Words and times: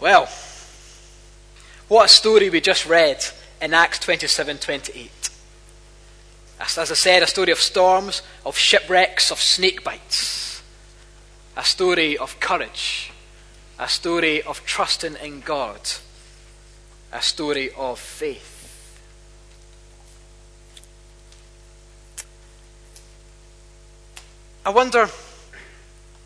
Well, 0.00 0.28
what 1.88 2.06
a 2.06 2.08
story 2.08 2.50
we 2.50 2.60
just 2.60 2.86
read 2.86 3.24
in 3.60 3.74
Acts 3.74 4.00
27 4.00 4.58
28. 4.58 5.10
As, 6.60 6.78
as 6.78 6.90
I 6.90 6.94
said, 6.94 7.22
a 7.22 7.26
story 7.26 7.52
of 7.52 7.58
storms, 7.58 8.22
of 8.44 8.56
shipwrecks, 8.56 9.30
of 9.30 9.40
snake 9.40 9.84
bites. 9.84 10.62
A 11.56 11.64
story 11.64 12.16
of 12.16 12.40
courage. 12.40 13.12
A 13.78 13.88
story 13.88 14.42
of 14.42 14.64
trusting 14.64 15.16
in 15.22 15.40
God. 15.40 15.80
A 17.12 17.22
story 17.22 17.70
of 17.76 17.98
faith. 17.98 18.50
I 24.66 24.70
wonder 24.70 25.10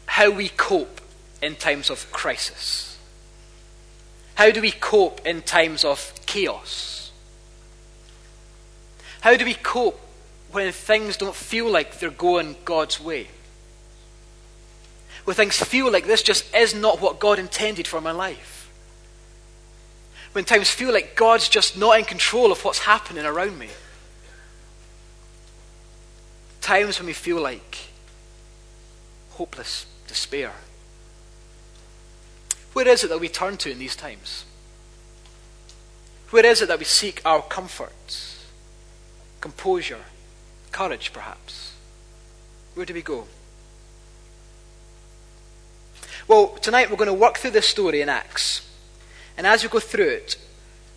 how 0.07 0.30
we 0.30 0.48
cope 0.50 1.00
in 1.43 1.57
times 1.57 1.91
of 1.91 2.11
crisis. 2.12 2.88
How 4.39 4.52
do 4.52 4.61
we 4.61 4.70
cope 4.70 5.26
in 5.26 5.43
times 5.43 5.85
of 5.85 6.13
chaos? 6.25 7.11
How 9.21 9.36
do 9.36 9.44
we 9.44 9.54
cope 9.54 9.99
when 10.53 10.71
things 10.71 11.17
don't 11.17 11.35
feel 11.35 11.68
like 11.68 11.99
they're 11.99 12.08
going 12.08 12.54
God's 12.64 13.00
way? 13.00 13.27
When 15.25 15.35
things 15.35 15.58
feel 15.58 15.90
like 15.90 16.07
this 16.07 16.22
just 16.22 16.54
is 16.54 16.72
not 16.72 17.00
what 17.00 17.18
God 17.18 17.40
intended 17.40 17.89
for 17.89 18.00
my 18.00 18.13
life? 18.13 18.71
When 20.30 20.44
times 20.44 20.71
feel 20.71 20.93
like 20.93 21.16
God's 21.16 21.49
just 21.49 21.77
not 21.77 21.99
in 21.99 22.05
control 22.05 22.52
of 22.52 22.64
what's 22.64 22.79
happening 22.79 23.27
around 23.27 23.58
me? 23.58 23.71
Times 26.61 27.00
when 27.00 27.07
we 27.07 27.13
feel 27.13 27.43
like 27.43 27.89
hopeless 29.30 29.86
despair. 30.07 30.52
Where 32.78 32.87
is 32.87 33.03
it 33.03 33.09
that 33.09 33.19
we 33.19 33.28
turn 33.28 33.56
to 33.56 33.73
in 33.73 33.81
these 33.81 33.97
times? 33.97 34.45
Where 36.31 36.47
is 36.47 36.62
it 36.62 36.69
that 36.69 36.78
we 36.78 36.84
seek 36.84 37.20
our 37.25 37.42
comfort, 37.42 38.36
composure, 39.41 40.05
courage, 40.70 41.12
perhaps? 41.12 41.75
Where 42.75 42.86
do 42.86 42.94
we 42.94 43.02
go? 43.02 43.27
Well, 46.28 46.50
tonight 46.62 46.89
we're 46.89 46.97
going 46.97 47.08
to 47.08 47.14
work 47.14 47.39
through 47.39 47.50
this 47.50 47.67
story 47.67 48.00
in 48.00 48.08
Acts. 48.08 48.70
And 49.36 49.45
as 49.45 49.64
we 49.64 49.69
go 49.69 49.80
through 49.80 50.11
it, 50.11 50.36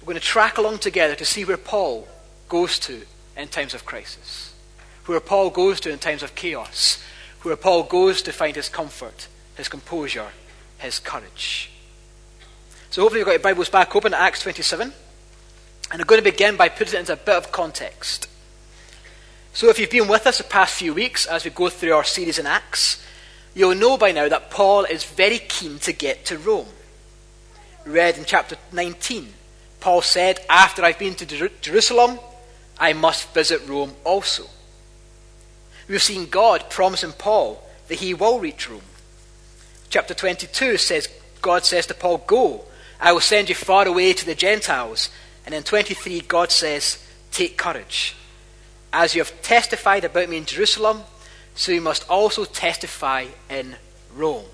we're 0.02 0.14
going 0.14 0.20
to 0.20 0.23
track 0.23 0.59
along 0.59 0.77
together 0.77 1.16
to 1.16 1.25
see 1.25 1.44
where 1.45 1.58
Paul 1.58 2.08
goes 2.48 2.77
to 2.77 3.02
in 3.36 3.48
times 3.48 3.73
of 3.73 3.86
crisis, 3.88 4.53
where 5.08 5.20
Paul 5.20 5.50
goes 5.50 5.80
to 5.80 5.89
in 5.89 5.98
times 5.98 6.22
of 6.22 6.36
chaos, 6.36 7.03
where 7.42 7.55
Paul 7.55 7.81
goes 7.81 8.22
to 8.22 8.31
find 8.31 8.55
his 8.55 8.70
comfort, 8.70 9.27
his 9.55 9.67
composure, 9.67 10.27
his 10.77 11.00
courage. 11.00 11.70
So 12.92 13.03
hopefully 13.03 13.20
you've 13.20 13.28
got 13.28 13.31
your 13.31 13.39
Bibles 13.39 13.70
back 13.70 13.95
open 13.95 14.14
at 14.14 14.20
Acts 14.20 14.42
27. 14.42 14.92
And 15.92 16.02
I'm 16.02 16.06
going 16.06 16.22
to 16.22 16.30
begin 16.30 16.58
by 16.58 16.67
putting 16.67 16.95
it 16.95 17.00
into 17.00 17.14
a 17.14 17.16
bit 17.16 17.36
of 17.36 17.50
context. 17.50 18.28
So 19.53 19.70
if 19.70 19.80
you've 19.80 19.89
been 19.89 20.09
with 20.09 20.28
us 20.28 20.39
the 20.39 20.44
past 20.44 20.75
few 20.75 20.94
weeks 20.94 21.25
as 21.25 21.45
we 21.45 21.52
go 21.52 21.70
through 21.70 21.94
our 21.94 22.03
series 22.03 22.38
in 22.38 22.45
Acts, 22.45 23.02
you'll 23.56 23.75
know 23.75 23.98
by 23.98 24.11
now 24.11 24.28
that 24.28 24.50
Paul 24.50 24.83
is 24.83 25.06
very 25.06 25.38
keen 25.38 25.80
to 25.80 25.94
get 25.94 26.25
to 26.25 26.38
Rome. 26.38 26.67
Read 27.86 28.17
in 28.17 28.25
chapter 28.25 28.58
19, 28.73 29.30
Paul 29.80 30.02
said, 30.02 30.42
After 30.50 30.83
I've 30.83 31.00
been 31.00 31.16
to 31.16 31.26
Jer- 31.26 31.52
Jerusalem, 31.61 32.20
I 32.78 32.92
must 32.92 33.33
visit 33.33 33.66
Rome 33.70 33.94
also. 34.03 34.48
We've 35.88 36.03
seen 36.03 36.30
God 36.30 36.70
promising 36.70 37.14
Paul 37.14 37.64
that 37.88 38.00
he 38.00 38.14
will 38.14 38.42
reach 38.42 38.70
Rome. 38.70 38.81
Chapter 39.89 40.14
22 40.14 40.76
says, 40.76 41.08
God 41.42 41.64
says 41.64 41.88
to 41.88 41.94
Paul, 41.94 42.17
Go, 42.28 42.66
I 43.02 43.11
will 43.11 43.19
send 43.19 43.49
you 43.49 43.55
far 43.55 43.88
away 43.88 44.13
to 44.13 44.25
the 44.25 44.35
Gentiles. 44.35 45.09
And 45.45 45.55
in 45.55 45.63
23, 45.63 46.21
God 46.21 46.52
says, 46.52 47.03
Take 47.31 47.58
courage. 47.58 48.16
As 48.93 49.16
you 49.16 49.21
have 49.21 49.41
testified 49.41 50.03
about 50.03 50.30
me 50.30 50.37
in 50.37 50.45
Jerusalem, 50.45 51.02
so 51.55 51.71
you 51.71 51.81
must 51.81 52.08
also 52.09 52.45
testify 52.45 53.26
in 53.49 53.76
Rome. 54.15 54.45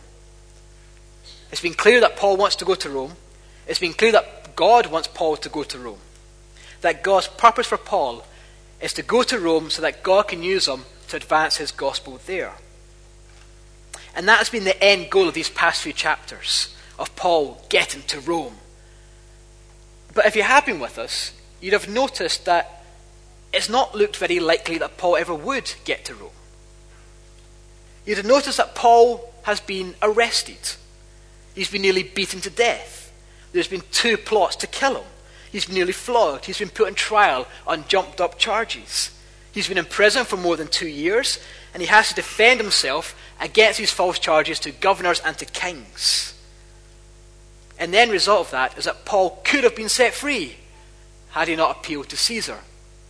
It's 1.51 1.61
been 1.61 1.73
clear 1.73 1.99
that 1.99 2.15
Paul 2.15 2.37
wants 2.37 2.55
to 2.57 2.65
go 2.65 2.75
to 2.75 2.89
Rome. 2.89 3.13
It's 3.67 3.79
been 3.79 3.93
clear 3.93 4.13
that 4.13 4.55
God 4.55 4.87
wants 4.87 5.09
Paul 5.09 5.35
to 5.37 5.49
go 5.49 5.63
to 5.63 5.77
Rome. 5.77 5.99
That 6.81 7.03
God's 7.03 7.27
purpose 7.27 7.67
for 7.67 7.77
Paul 7.77 8.25
is 8.79 8.93
to 8.93 9.01
go 9.01 9.23
to 9.23 9.39
Rome 9.39 9.69
so 9.69 9.81
that 9.81 10.03
God 10.03 10.29
can 10.29 10.41
use 10.41 10.67
him 10.67 10.85
to 11.09 11.17
advance 11.17 11.57
his 11.57 11.71
gospel 11.71 12.19
there. 12.25 12.53
And 14.15 14.27
that 14.27 14.37
has 14.37 14.49
been 14.49 14.63
the 14.63 14.81
end 14.81 15.09
goal 15.09 15.27
of 15.27 15.33
these 15.33 15.49
past 15.49 15.81
few 15.81 15.93
chapters 15.93 16.75
of 16.99 17.15
Paul 17.15 17.63
getting 17.69 18.01
to 18.03 18.19
Rome. 18.19 18.55
But 20.13 20.25
if 20.25 20.35
you 20.35 20.43
have 20.43 20.65
been 20.65 20.79
with 20.79 20.97
us, 20.97 21.33
you'd 21.61 21.73
have 21.73 21.89
noticed 21.89 22.45
that 22.45 22.83
it's 23.53 23.69
not 23.69 23.95
looked 23.95 24.17
very 24.17 24.39
likely 24.39 24.77
that 24.77 24.97
Paul 24.97 25.15
ever 25.15 25.33
would 25.33 25.73
get 25.85 26.05
to 26.05 26.15
Rome. 26.15 26.31
You'd 28.05 28.17
have 28.17 28.25
noticed 28.25 28.57
that 28.57 28.75
Paul 28.75 29.33
has 29.43 29.59
been 29.59 29.95
arrested. 30.01 30.57
He's 31.55 31.69
been 31.69 31.81
nearly 31.81 32.03
beaten 32.03 32.41
to 32.41 32.49
death. 32.49 33.11
There's 33.51 33.67
been 33.67 33.83
two 33.91 34.17
plots 34.17 34.55
to 34.57 34.67
kill 34.67 34.95
him. 34.95 35.07
He's 35.51 35.65
been 35.65 35.75
nearly 35.75 35.93
flogged. 35.93 36.45
He's 36.45 36.59
been 36.59 36.69
put 36.69 36.87
on 36.87 36.95
trial 36.95 37.47
on 37.65 37.85
jumped 37.87 38.21
up 38.21 38.37
charges. 38.37 39.11
He's 39.51 39.67
been 39.67 39.77
in 39.77 39.85
prison 39.85 40.25
for 40.25 40.37
more 40.37 40.55
than 40.55 40.67
two 40.67 40.87
years, 40.87 41.39
and 41.73 41.81
he 41.81 41.87
has 41.87 42.09
to 42.09 42.15
defend 42.15 42.59
himself 42.59 43.15
against 43.39 43.79
these 43.79 43.91
false 43.91 44.19
charges 44.19 44.59
to 44.61 44.71
governors 44.71 45.19
and 45.21 45.37
to 45.37 45.45
kings. 45.45 46.33
And 47.79 47.93
the 47.93 47.99
end 47.99 48.11
result 48.11 48.47
of 48.47 48.51
that 48.51 48.77
is 48.77 48.85
that 48.85 49.05
Paul 49.05 49.41
could 49.43 49.63
have 49.63 49.75
been 49.75 49.89
set 49.89 50.13
free 50.13 50.57
had 51.29 51.47
he 51.47 51.55
not 51.55 51.77
appealed 51.77 52.09
to 52.09 52.17
Caesar 52.17 52.59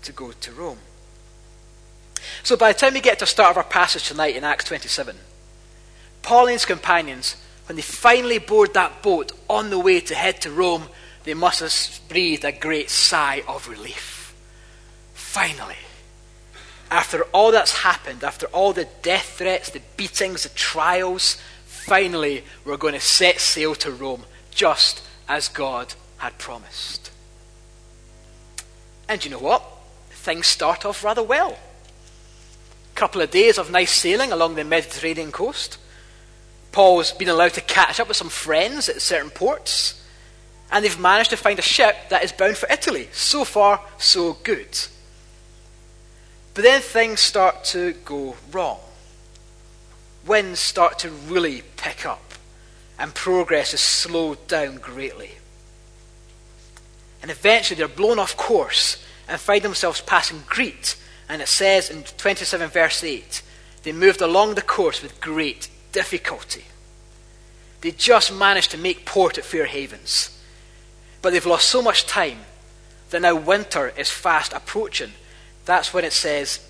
to 0.04 0.12
go 0.12 0.32
to 0.32 0.52
Rome. 0.52 0.80
So 2.44 2.58
by 2.58 2.74
the 2.74 2.80
time 2.80 2.94
we 2.94 3.02
get 3.02 3.20
to 3.20 3.26
the 3.26 3.30
start 3.30 3.52
of 3.52 3.58
our 3.58 3.64
passage 3.64 4.08
tonight 4.08 4.36
in 4.36 4.44
Acts 4.44 4.66
27, 4.66 5.16
Paul 6.22 6.48
and 6.48 6.54
his 6.54 6.66
companions, 6.66 7.38
when 7.68 7.76
they 7.76 7.82
finally 7.82 8.40
board 8.40 8.74
that 8.74 9.02
boat 9.02 9.32
on 9.50 9.70
the 9.70 9.80
way 9.80 10.02
to 10.02 10.16
head 10.16 10.42
to 10.42 10.52
Rome, 10.52 10.84
they 11.24 11.34
must 11.34 11.62
have 11.62 12.00
breathed 12.10 12.44
a 12.44 12.52
great 12.52 12.90
sigh 12.90 13.44
of 13.48 13.68
relief. 13.68 14.36
Finally 15.14 15.78
after 16.90 17.24
all 17.34 17.52
that's 17.52 17.80
happened, 17.80 18.24
after 18.24 18.46
all 18.48 18.74
the 18.74 18.88
death 19.02 19.38
threats, 19.38 19.70
the 19.70 19.82
beatings, 19.98 20.44
the 20.44 20.50
trials, 20.50 21.38
finally 21.66 22.44
we're 22.66 22.78
going 22.78 22.94
to 22.94 23.00
set 23.00 23.40
sail 23.40 23.76
to 23.76 23.92
Rome, 23.92 24.24
just 24.58 25.04
as 25.30 25.50
God 25.50 25.94
had 26.18 26.36
promised. 26.40 27.12
And 29.08 29.24
you 29.24 29.30
know 29.30 29.40
what? 29.40 29.64
Things 30.10 30.48
start 30.48 30.84
off 30.84 31.04
rather 31.04 31.22
well. 31.22 31.56
Couple 32.96 33.22
of 33.22 33.30
days 33.30 33.60
of 33.60 33.70
nice 33.70 33.92
sailing 33.92 34.32
along 34.32 34.56
the 34.56 34.64
Mediterranean 34.64 35.32
coast. 35.32 35.78
Paul's 36.72 37.12
been 37.12 37.30
allowed 37.30 37.54
to 37.54 37.62
catch 37.62 38.00
up 38.00 38.08
with 38.08 38.18
some 38.18 38.30
friends 38.30 38.90
at 38.90 39.00
certain 39.00 39.30
ports, 39.30 40.04
and 40.72 40.84
they've 40.84 41.00
managed 41.00 41.30
to 41.30 41.38
find 41.38 41.60
a 41.60 41.62
ship 41.62 41.96
that 42.10 42.24
is 42.24 42.32
bound 42.32 42.58
for 42.58 42.68
Italy. 42.72 43.10
So 43.14 43.46
far, 43.46 43.80
so 44.00 44.34
good. 44.44 44.76
But 46.56 46.64
then 46.64 46.82
things 46.82 47.20
start 47.20 47.64
to 47.66 47.94
go 48.04 48.36
wrong. 48.52 48.80
Winds 50.26 50.60
start 50.60 50.98
to 51.00 51.12
really 51.12 51.62
pick 51.78 52.08
up, 52.08 52.27
and 53.00 53.14
progress 53.14 53.74
is 53.74 53.80
slowed 53.80 54.48
down 54.48 54.78
greatly. 54.78 55.32
And 57.22 57.32
eventually 57.32 57.78
they're 57.78 57.88
blown 57.88 58.20
off 58.20 58.38
course 58.38 59.04
and 59.28 59.40
find 59.40 59.64
themselves 59.64 60.02
passing 60.02 60.42
Crete. 60.48 60.96
And 61.30 61.42
it 61.42 61.48
says 61.48 61.90
in 61.90 62.04
27 62.04 62.70
verse 62.70 63.04
8, 63.04 63.42
they 63.84 63.92
moved 63.92 64.22
along 64.22 64.56
the 64.56 64.62
course 64.62 65.02
with 65.02 65.22
great 65.22 65.70
difficulty. 65.92 66.66
They 67.82 67.92
just 67.92 68.34
managed 68.34 68.72
to 68.72 68.78
make 68.78 69.06
port 69.06 69.38
at 69.38 69.46
Fair 69.46 69.66
Havens. 69.66 70.42
But 71.22 71.32
they've 71.34 71.46
lost 71.46 71.68
so 71.68 71.82
much 71.82 72.06
time 72.06 72.40
that 73.10 73.22
now 73.22 73.36
winter 73.36 73.90
is 73.98 74.10
fast 74.10 74.54
approaching 74.54 75.12
that's 75.68 75.94
when 75.94 76.06
it 76.06 76.14
says 76.14 76.66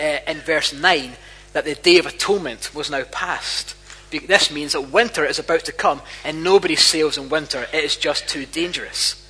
uh, 0.00 0.18
in 0.26 0.38
verse 0.38 0.72
9 0.72 1.12
that 1.52 1.66
the 1.66 1.74
Day 1.74 1.98
of 1.98 2.06
Atonement 2.06 2.74
was 2.74 2.90
now 2.90 3.04
past. 3.04 3.76
This 4.10 4.50
means 4.50 4.72
that 4.72 4.90
winter 4.90 5.24
is 5.24 5.38
about 5.38 5.64
to 5.64 5.72
come 5.72 6.00
and 6.24 6.42
nobody 6.42 6.76
sails 6.76 7.18
in 7.18 7.28
winter. 7.28 7.66
It 7.72 7.84
is 7.84 7.96
just 7.96 8.28
too 8.28 8.46
dangerous. 8.46 9.26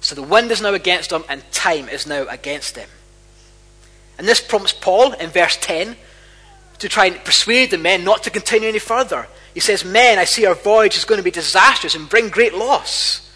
So 0.00 0.14
the 0.14 0.22
wind 0.22 0.50
is 0.50 0.62
now 0.62 0.74
against 0.74 1.10
them 1.10 1.24
and 1.28 1.42
time 1.52 1.88
is 1.88 2.06
now 2.06 2.26
against 2.28 2.74
them. 2.74 2.88
And 4.18 4.26
this 4.26 4.40
prompts 4.40 4.72
Paul 4.72 5.12
in 5.12 5.30
verse 5.30 5.56
10 5.60 5.96
to 6.78 6.88
try 6.88 7.06
and 7.06 7.24
persuade 7.24 7.70
the 7.70 7.78
men 7.78 8.04
not 8.04 8.22
to 8.24 8.30
continue 8.30 8.68
any 8.68 8.78
further. 8.78 9.28
He 9.54 9.60
says, 9.60 9.84
Men, 9.84 10.18
I 10.18 10.24
see 10.24 10.46
our 10.46 10.54
voyage 10.54 10.96
is 10.96 11.04
going 11.04 11.18
to 11.18 11.24
be 11.24 11.30
disastrous 11.30 11.94
and 11.94 12.08
bring 12.08 12.28
great 12.28 12.54
loss. 12.54 13.30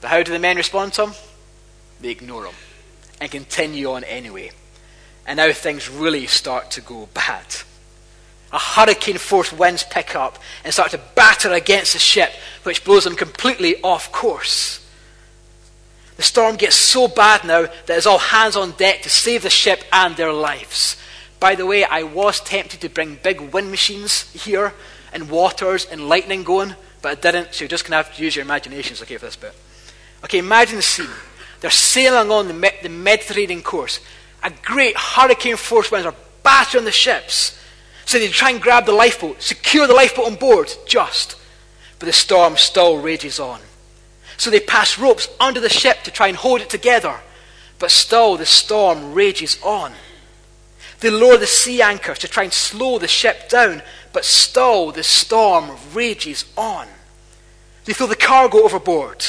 But 0.00 0.10
how 0.10 0.22
do 0.22 0.32
the 0.32 0.38
men 0.38 0.56
respond 0.56 0.92
to 0.94 1.06
him? 1.06 1.14
They 2.00 2.10
ignore 2.10 2.46
him 2.46 2.54
and 3.20 3.30
continue 3.30 3.90
on 3.90 4.04
anyway. 4.04 4.50
And 5.26 5.38
now 5.38 5.52
things 5.52 5.88
really 5.88 6.26
start 6.26 6.70
to 6.72 6.80
go 6.80 7.08
bad. 7.14 7.46
A 8.52 8.58
hurricane 8.58 9.18
force 9.18 9.52
winds 9.52 9.84
pick 9.84 10.14
up 10.14 10.38
and 10.64 10.72
start 10.72 10.92
to 10.92 11.00
batter 11.14 11.52
against 11.52 11.92
the 11.94 11.98
ship, 11.98 12.32
which 12.62 12.84
blows 12.84 13.04
them 13.04 13.16
completely 13.16 13.80
off 13.82 14.12
course. 14.12 14.86
The 16.16 16.22
storm 16.22 16.56
gets 16.56 16.76
so 16.76 17.08
bad 17.08 17.44
now 17.44 17.62
that 17.62 17.96
it's 17.96 18.06
all 18.06 18.18
hands 18.18 18.56
on 18.56 18.72
deck 18.72 19.02
to 19.02 19.10
save 19.10 19.42
the 19.42 19.50
ship 19.50 19.84
and 19.92 20.16
their 20.16 20.32
lives. 20.32 20.96
By 21.38 21.54
the 21.54 21.66
way, 21.66 21.84
I 21.84 22.04
was 22.04 22.40
tempted 22.40 22.80
to 22.80 22.88
bring 22.88 23.18
big 23.22 23.40
wind 23.52 23.70
machines 23.70 24.32
here 24.32 24.72
and 25.12 25.28
waters 25.28 25.84
and 25.84 26.08
lightning 26.08 26.42
going, 26.42 26.74
but 27.02 27.12
I 27.12 27.14
didn't, 27.20 27.52
so 27.52 27.62
you're 27.62 27.68
just 27.68 27.84
going 27.84 27.92
to 27.92 27.96
have 27.96 28.16
to 28.16 28.22
use 28.22 28.34
your 28.34 28.44
imaginations, 28.44 29.02
okay, 29.02 29.18
for 29.18 29.26
this 29.26 29.36
bit. 29.36 29.54
Okay, 30.24 30.38
imagine 30.38 30.76
the 30.76 30.82
scene. 30.82 31.10
They're 31.60 31.70
sailing 31.70 32.30
on 32.30 32.48
the, 32.48 32.72
the 32.82 32.88
Mediterranean 32.88 33.62
course. 33.62 34.00
A 34.42 34.50
great 34.62 34.96
hurricane 34.96 35.56
force 35.56 35.90
winds 35.90 36.06
are 36.06 36.14
battering 36.42 36.84
the 36.84 36.92
ships. 36.92 37.60
So 38.06 38.18
they 38.18 38.28
try 38.28 38.50
and 38.50 38.62
grab 38.62 38.86
the 38.86 38.92
lifeboat, 38.92 39.42
secure 39.42 39.86
the 39.86 39.92
lifeboat 39.92 40.26
on 40.26 40.36
board, 40.36 40.72
just. 40.86 41.36
But 41.98 42.06
the 42.06 42.12
storm 42.12 42.56
still 42.56 42.98
rages 42.98 43.38
on. 43.38 43.60
So 44.36 44.48
they 44.48 44.60
pass 44.60 44.98
ropes 44.98 45.28
under 45.40 45.60
the 45.60 45.68
ship 45.68 46.02
to 46.04 46.10
try 46.10 46.28
and 46.28 46.36
hold 46.36 46.60
it 46.60 46.70
together. 46.70 47.20
But 47.78 47.90
still 47.90 48.36
the 48.36 48.46
storm 48.46 49.12
rages 49.12 49.58
on. 49.62 49.92
They 51.00 51.10
lower 51.10 51.36
the 51.36 51.46
sea 51.46 51.82
anchors 51.82 52.20
to 52.20 52.28
try 52.28 52.44
and 52.44 52.52
slow 52.52 52.98
the 52.98 53.08
ship 53.08 53.48
down, 53.48 53.82
but 54.12 54.24
still 54.24 54.92
the 54.92 55.02
storm 55.02 55.76
rages 55.92 56.44
on. 56.56 56.86
They 57.84 57.92
throw 57.92 58.06
the 58.06 58.16
cargo 58.16 58.62
overboard, 58.62 59.24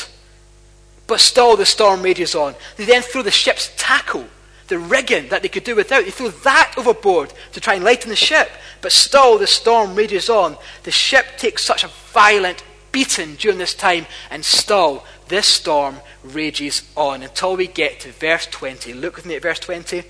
but 1.08 1.20
still 1.20 1.58
the 1.58 1.66
storm 1.66 2.02
rages 2.04 2.36
on. 2.36 2.56
They 2.78 2.86
then 2.86 3.02
throw 3.02 3.22
the 3.22 3.32
ship's 3.32 3.72
tackle, 3.76 4.28
the 4.68 4.80
rigging 4.80 5.30
that 5.30 5.42
they 5.42 5.48
could 5.48 5.64
do 5.64 5.76
without. 5.76 6.06
They 6.06 6.12
throw 6.12 6.30
that 6.30 6.74
overboard 6.78 7.34
to 7.54 7.62
try 7.62 7.76
and 7.76 7.84
lighten 7.84 8.10
the 8.10 8.16
ship, 8.16 8.50
but 8.82 8.92
still 8.92 9.38
the 9.38 9.48
storm 9.48 9.96
rages 9.96 10.30
on. 10.30 10.58
The 10.84 10.92
ship 10.92 11.38
takes 11.38 11.64
such 11.64 11.84
a 11.84 11.92
violent 12.12 12.64
beating 12.92 13.36
during 13.36 13.58
this 13.58 13.74
time, 13.74 14.06
and 14.30 14.44
still 14.44 15.06
this 15.28 15.48
storm 15.48 15.98
rages 16.24 16.82
on 16.96 17.24
until 17.24 17.56
we 17.56 17.68
get 17.68 18.00
to 18.02 18.12
verse 18.12 18.46
20. 18.48 18.94
Look 18.94 19.16
with 19.16 19.26
me 19.26 19.36
at 19.36 19.42
verse 19.42 19.60
20 19.60 20.04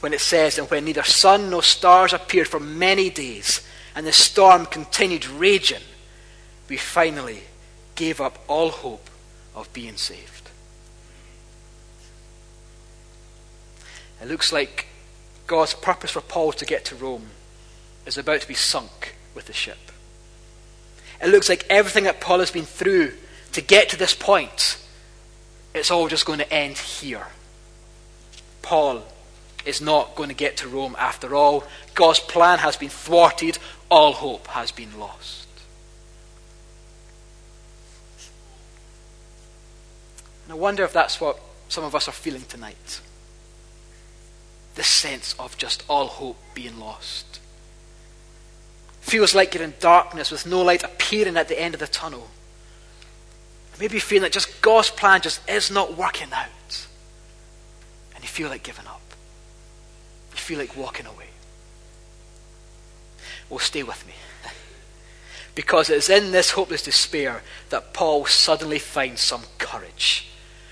when 0.00 0.12
it 0.12 0.20
says, 0.20 0.58
And 0.58 0.68
when 0.70 0.84
neither 0.84 1.04
sun 1.04 1.50
nor 1.50 1.62
stars 1.62 2.12
appeared 2.12 2.48
for 2.48 2.60
many 2.60 3.08
days, 3.08 3.66
and 3.94 4.06
the 4.06 4.12
storm 4.12 4.66
continued 4.66 5.26
raging, 5.26 5.82
we 6.68 6.76
finally 6.76 7.42
gave 7.94 8.20
up 8.20 8.38
all 8.48 8.70
hope 8.70 9.10
of 9.54 9.72
being 9.72 9.96
saved. 9.96 10.41
It 14.22 14.28
looks 14.28 14.52
like 14.52 14.86
God's 15.48 15.74
purpose 15.74 16.12
for 16.12 16.20
Paul 16.20 16.52
to 16.52 16.64
get 16.64 16.84
to 16.86 16.94
Rome 16.94 17.26
is 18.06 18.16
about 18.16 18.40
to 18.40 18.48
be 18.48 18.54
sunk 18.54 19.16
with 19.34 19.46
the 19.46 19.52
ship. 19.52 19.90
It 21.20 21.28
looks 21.28 21.48
like 21.48 21.66
everything 21.68 22.04
that 22.04 22.20
Paul 22.20 22.38
has 22.38 22.52
been 22.52 22.64
through 22.64 23.14
to 23.52 23.60
get 23.60 23.88
to 23.88 23.96
this 23.96 24.14
point, 24.14 24.78
it's 25.74 25.90
all 25.90 26.06
just 26.06 26.24
going 26.24 26.38
to 26.38 26.52
end 26.52 26.78
here. 26.78 27.26
Paul 28.62 29.02
is 29.64 29.80
not 29.80 30.14
going 30.14 30.28
to 30.28 30.34
get 30.36 30.56
to 30.58 30.68
Rome 30.68 30.94
after 30.98 31.34
all. 31.34 31.64
God's 31.94 32.20
plan 32.20 32.60
has 32.60 32.76
been 32.76 32.90
thwarted, 32.90 33.58
all 33.90 34.12
hope 34.12 34.46
has 34.48 34.70
been 34.70 35.00
lost. 35.00 35.48
And 40.44 40.52
I 40.52 40.56
wonder 40.56 40.84
if 40.84 40.92
that's 40.92 41.20
what 41.20 41.40
some 41.68 41.82
of 41.82 41.96
us 41.96 42.06
are 42.06 42.12
feeling 42.12 42.42
tonight. 42.42 43.00
This 44.74 44.86
sense 44.86 45.34
of 45.38 45.56
just 45.58 45.84
all 45.88 46.06
hope 46.06 46.38
being 46.54 46.78
lost. 46.78 47.40
Feels 49.00 49.34
like 49.34 49.54
you're 49.54 49.64
in 49.64 49.74
darkness 49.80 50.30
with 50.30 50.46
no 50.46 50.62
light 50.62 50.84
appearing 50.84 51.36
at 51.36 51.48
the 51.48 51.60
end 51.60 51.74
of 51.74 51.80
the 51.80 51.86
tunnel. 51.86 52.28
Maybe 53.80 53.94
you 53.94 54.00
feel 54.00 54.22
that 54.22 54.32
just 54.32 54.62
God's 54.62 54.90
plan 54.90 55.20
just 55.20 55.46
is 55.48 55.70
not 55.70 55.96
working 55.96 56.32
out. 56.32 56.86
And 58.14 58.22
you 58.22 58.28
feel 58.28 58.48
like 58.48 58.62
giving 58.62 58.86
up. 58.86 59.00
You 60.30 60.38
feel 60.38 60.58
like 60.58 60.76
walking 60.76 61.06
away. 61.06 61.26
Well, 63.50 63.58
stay 63.58 63.82
with 63.82 64.06
me. 64.06 64.14
because 65.54 65.90
it's 65.90 66.08
in 66.08 66.30
this 66.30 66.52
hopeless 66.52 66.82
despair 66.82 67.42
that 67.70 67.92
Paul 67.92 68.26
suddenly 68.26 68.78
finds 68.78 69.20
some 69.20 69.42
courage. 69.58 70.28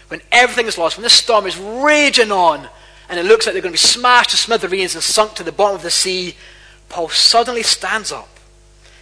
When 0.08 0.22
everything 0.32 0.66
is 0.66 0.78
lost, 0.78 0.96
when 0.96 1.04
the 1.04 1.10
storm 1.10 1.46
is 1.46 1.58
raging 1.58 2.32
on, 2.32 2.68
and 3.10 3.18
it 3.18 3.26
looks 3.26 3.44
like 3.44 3.52
they're 3.52 3.62
going 3.62 3.74
to 3.74 3.82
be 3.82 3.88
smashed 3.88 4.30
to 4.30 4.36
smithereens 4.36 4.94
and 4.94 5.02
sunk 5.02 5.34
to 5.34 5.42
the 5.42 5.52
bottom 5.52 5.76
of 5.76 5.82
the 5.82 5.90
sea, 5.90 6.36
Paul 6.88 7.08
suddenly 7.08 7.64
stands 7.64 8.12
up 8.12 8.38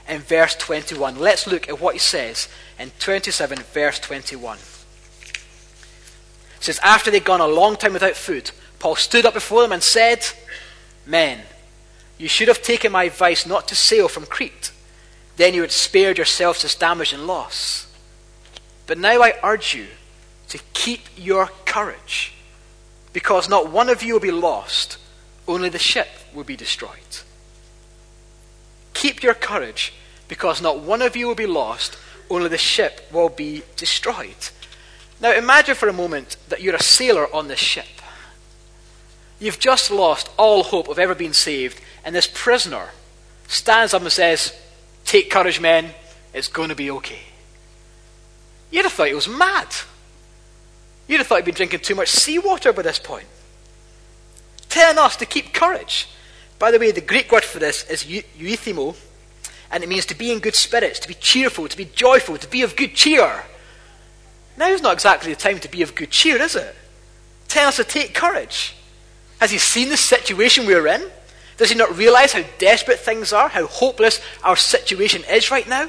in 0.08 0.22
verse 0.22 0.56
21. 0.56 1.18
Let's 1.18 1.46
look 1.46 1.68
at 1.68 1.80
what 1.80 1.94
he 1.94 1.98
says 1.98 2.48
in 2.78 2.90
27, 2.98 3.58
verse 3.58 4.00
21. 4.00 4.58
It 4.58 5.44
says, 6.58 6.80
After 6.82 7.10
they'd 7.10 7.24
gone 7.24 7.42
a 7.42 7.46
long 7.46 7.76
time 7.76 7.92
without 7.92 8.16
food, 8.16 8.50
Paul 8.78 8.96
stood 8.96 9.26
up 9.26 9.34
before 9.34 9.60
them 9.62 9.72
and 9.72 9.82
said, 9.82 10.26
Men, 11.04 11.40
you 12.16 12.28
should 12.28 12.48
have 12.48 12.62
taken 12.62 12.90
my 12.90 13.04
advice 13.04 13.46
not 13.46 13.68
to 13.68 13.74
sail 13.74 14.08
from 14.08 14.24
Crete. 14.24 14.72
Then 15.36 15.54
you 15.54 15.60
would 15.60 15.70
have 15.70 15.74
spared 15.74 16.16
yourselves 16.16 16.62
this 16.62 16.74
damage 16.74 17.12
and 17.12 17.26
loss. 17.26 17.86
But 18.86 18.98
now 18.98 19.22
I 19.22 19.34
urge 19.44 19.74
you 19.74 19.86
to 20.48 20.58
keep 20.72 21.02
your 21.16 21.50
courage, 21.66 22.32
because 23.12 23.48
not 23.48 23.70
one 23.70 23.88
of 23.88 24.02
you 24.02 24.14
will 24.14 24.20
be 24.20 24.30
lost, 24.30 24.98
only 25.46 25.68
the 25.68 25.78
ship 25.78 26.08
will 26.34 26.44
be 26.44 26.56
destroyed. 26.56 27.22
Keep 28.94 29.22
your 29.22 29.34
courage, 29.34 29.92
because 30.28 30.60
not 30.60 30.80
one 30.80 31.02
of 31.02 31.16
you 31.16 31.26
will 31.26 31.34
be 31.34 31.46
lost, 31.46 31.96
only 32.30 32.48
the 32.48 32.58
ship 32.58 33.08
will 33.12 33.28
be 33.28 33.62
destroyed. 33.76 34.50
Now 35.20 35.32
imagine 35.32 35.74
for 35.74 35.88
a 35.88 35.92
moment 35.92 36.36
that 36.48 36.60
you're 36.60 36.76
a 36.76 36.82
sailor 36.82 37.32
on 37.34 37.48
this 37.48 37.58
ship. 37.58 37.86
You've 39.40 39.58
just 39.58 39.90
lost 39.90 40.30
all 40.36 40.64
hope 40.64 40.88
of 40.88 40.98
ever 40.98 41.14
being 41.14 41.32
saved, 41.32 41.80
and 42.04 42.14
this 42.14 42.30
prisoner 42.32 42.90
stands 43.46 43.94
up 43.94 44.02
and 44.02 44.12
says, 44.12 44.52
Take 45.04 45.30
courage, 45.30 45.60
men, 45.60 45.94
it's 46.34 46.48
going 46.48 46.68
to 46.68 46.74
be 46.74 46.90
okay. 46.90 47.20
You'd 48.70 48.84
have 48.84 48.92
thought 48.92 49.08
he 49.08 49.14
was 49.14 49.28
mad. 49.28 49.68
You'd 51.08 51.18
have 51.18 51.26
thought 51.26 51.36
he'd 51.36 51.46
been 51.46 51.54
drinking 51.54 51.80
too 51.80 51.94
much 51.94 52.10
seawater 52.10 52.72
by 52.72 52.82
this 52.82 52.98
point. 52.98 53.26
Telling 54.68 54.98
us 54.98 55.16
to 55.16 55.26
keep 55.26 55.54
courage. 55.54 56.08
By 56.58 56.70
the 56.70 56.78
way, 56.78 56.90
the 56.92 57.00
Greek 57.00 57.32
word 57.32 57.44
for 57.44 57.58
this 57.58 57.88
is 57.88 58.04
euthymio, 58.04 58.94
and 59.70 59.82
it 59.82 59.88
means 59.88 60.06
to 60.06 60.14
be 60.14 60.30
in 60.30 60.40
good 60.40 60.54
spirits, 60.54 60.98
to 61.00 61.08
be 61.08 61.14
cheerful, 61.14 61.66
to 61.66 61.76
be 61.76 61.86
joyful, 61.86 62.36
to 62.36 62.48
be 62.48 62.62
of 62.62 62.76
good 62.76 62.94
cheer. 62.94 63.44
Now 64.56 64.68
is 64.68 64.82
not 64.82 64.92
exactly 64.92 65.32
the 65.32 65.40
time 65.40 65.58
to 65.60 65.70
be 65.70 65.82
of 65.82 65.94
good 65.94 66.10
cheer, 66.10 66.40
is 66.40 66.56
it? 66.56 66.74
Tell 67.48 67.68
us 67.68 67.76
to 67.76 67.84
take 67.84 68.12
courage. 68.12 68.74
Has 69.40 69.50
he 69.50 69.58
seen 69.58 69.88
the 69.88 69.96
situation 69.96 70.66
we're 70.66 70.86
in? 70.88 71.08
Does 71.56 71.70
he 71.70 71.76
not 71.76 71.96
realize 71.96 72.32
how 72.32 72.44
desperate 72.58 72.98
things 72.98 73.32
are, 73.32 73.48
how 73.48 73.66
hopeless 73.66 74.20
our 74.42 74.56
situation 74.56 75.22
is 75.30 75.50
right 75.50 75.68
now? 75.68 75.88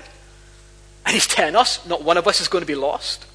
And 1.06 1.14
he's 1.14 1.28
telling 1.28 1.56
us 1.56 1.86
not 1.88 2.04
one 2.04 2.18
of 2.18 2.28
us 2.28 2.42
is 2.42 2.48
going 2.48 2.62
to 2.62 2.68
be 2.68 2.76
lost. 2.76 3.26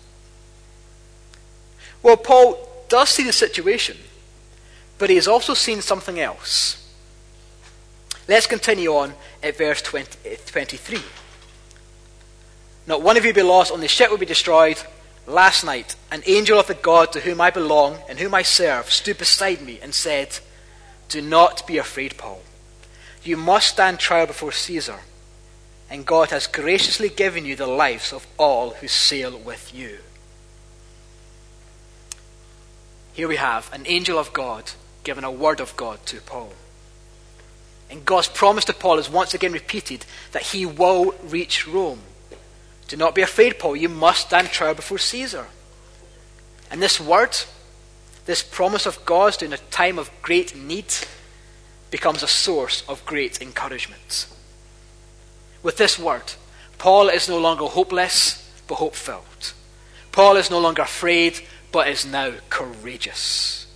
Well, 2.05 2.19
Paul 2.19 2.69
does 2.91 3.09
see 3.09 3.25
the 3.25 3.33
situation, 3.33 3.97
but 4.99 5.09
he 5.09 5.17
has 5.17 5.27
also 5.27 5.55
seen 5.55 5.81
something 5.81 6.21
else. 6.21 6.87
Let's 8.29 8.47
continue 8.47 8.91
on 8.91 9.15
at 9.43 9.57
verse 9.57 9.81
20, 9.81 10.37
23. 10.47 11.01
Not 12.87 13.01
one 13.01 13.17
of 13.17 13.25
you 13.25 13.33
be 13.33 13.41
lost, 13.41 13.73
only 13.73 13.85
the 13.85 13.89
ship 13.89 14.11
will 14.11 14.19
be 14.19 14.27
destroyed. 14.27 14.77
Last 15.27 15.65
night, 15.65 15.97
an 16.13 16.23
angel 16.27 16.61
of 16.61 16.67
the 16.67 16.75
God 16.75 17.11
to 17.13 17.21
whom 17.21 17.41
I 17.41 17.49
belong 17.49 17.97
and 18.07 18.19
whom 18.19 18.35
I 18.35 18.43
serve 18.43 18.91
stood 18.91 19.17
beside 19.17 19.63
me 19.63 19.81
and 19.81 19.95
said, 19.95 20.41
Do 21.09 21.23
not 21.23 21.67
be 21.67 21.79
afraid, 21.79 22.19
Paul. 22.19 22.43
You 23.23 23.39
must 23.39 23.69
stand 23.69 23.99
trial 23.99 24.27
before 24.27 24.53
Caesar, 24.53 25.01
and 25.89 26.05
God 26.05 26.29
has 26.33 26.47
graciously 26.47 27.09
given 27.09 27.47
you 27.47 27.57
the 27.57 27.67
lives 27.67 28.13
of 28.13 28.27
all 28.37 28.71
who 28.75 28.89
sail 28.89 29.39
with 29.39 29.75
you. 29.75 30.01
Here 33.15 33.29
we 33.29 33.37
have 33.37 33.73
an 33.73 33.85
angel 33.87 34.19
of 34.19 34.33
God 34.33 34.73
giving 35.05 35.25
a 35.25 35.31
word 35.31 35.61
of 35.61 35.77
God 35.77 36.05
to 36.07 36.21
Paul. 36.21 36.53
And 37.89 38.05
God's 38.05 38.29
promise 38.29 38.65
to 38.67 38.73
Paul 38.73 38.99
is 38.99 39.09
once 39.09 39.35
again 39.35 39.53
repeated 39.53 40.05
that 40.33 40.43
he 40.43 40.67
will 40.67 41.15
reach 41.25 41.67
Rome. 41.69 42.01
Do 42.89 42.97
not 42.97 43.15
be 43.15 43.23
afraid, 43.23 43.59
Paul. 43.59 43.77
You 43.77 43.89
must 43.89 44.27
stand 44.27 44.49
trial 44.49 44.75
before 44.75 44.99
Caesar. 44.99 45.47
And 46.71 46.83
this 46.83 47.01
word, 47.01 47.37
this 48.27 48.43
promise 48.43 48.85
of 48.85 49.05
God's 49.05 49.37
during 49.37 49.53
a 49.53 49.59
time 49.59 49.99
of 49.99 50.11
great 50.21 50.57
need, 50.57 50.93
becomes 51.93 52.25
a 52.25 52.29
source 52.29 52.83
of 52.89 53.07
great 53.07 53.41
encouragement. 53.41 54.27
With 55.63 55.77
this 55.77 55.99
word, 55.99 56.33
Paul 56.79 57.09
is 57.09 57.29
no 57.29 57.39
longer 57.39 57.67
hopeless, 57.67 58.51
but 58.67 58.77
hope 58.77 58.97
filled. 58.97 59.53
Paul 60.11 60.37
is 60.37 60.51
no 60.51 60.59
longer 60.59 60.83
afraid, 60.83 61.41
but 61.75 61.89
is 61.89 62.07
now 62.07 62.33
courageous. 62.51 63.67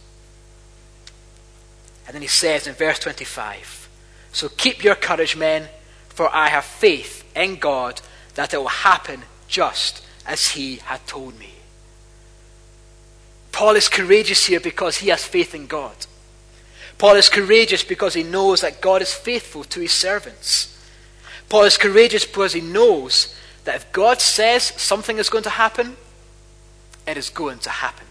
And 2.07 2.14
then 2.14 2.23
he 2.23 2.28
says 2.28 2.69
in 2.69 2.75
verse 2.76 3.00
25, 3.00 3.88
So 4.31 4.49
keep 4.49 4.85
your 4.85 4.95
courage, 4.95 5.37
men, 5.37 5.69
for 6.09 6.33
I 6.33 6.49
have 6.49 6.64
faith 6.64 7.28
in 7.35 7.57
God 7.57 8.00
that 8.37 8.55
it 8.55 8.59
will 8.59 8.69
happen 8.69 9.25
just 9.49 10.07
as 10.25 10.50
he 10.50 10.76
had 10.76 11.05
told 11.09 11.37
me. 11.40 11.55
Paul 13.50 13.75
is 13.75 13.88
courageous 13.88 14.47
here 14.47 14.61
because 14.61 14.99
he 14.99 15.09
has 15.09 15.25
faith 15.25 15.52
in 15.52 15.67
God. 15.67 16.07
Paul 16.99 17.17
is 17.17 17.28
courageous 17.28 17.83
because 17.83 18.14
he 18.14 18.23
knows 18.23 18.61
that 18.61 18.81
God 18.81 19.02
is 19.02 19.12
faithful 19.12 19.64
to 19.64 19.81
his 19.81 19.93
servants. 19.93 20.81
Paul 21.49 21.64
is 21.64 21.76
courageous 21.76 22.25
because 22.25 22.52
he 22.52 22.61
knows 22.61 23.35
that 23.64 23.75
if 23.75 23.90
God 23.90 24.21
says 24.21 24.62
something 24.62 25.19
is 25.19 25.31
going 25.31 25.43
to 25.43 25.50
happen, 25.50 25.97
it 27.09 27.17
is 27.17 27.31
going 27.31 27.59
to 27.61 27.71
happen. 27.71 28.07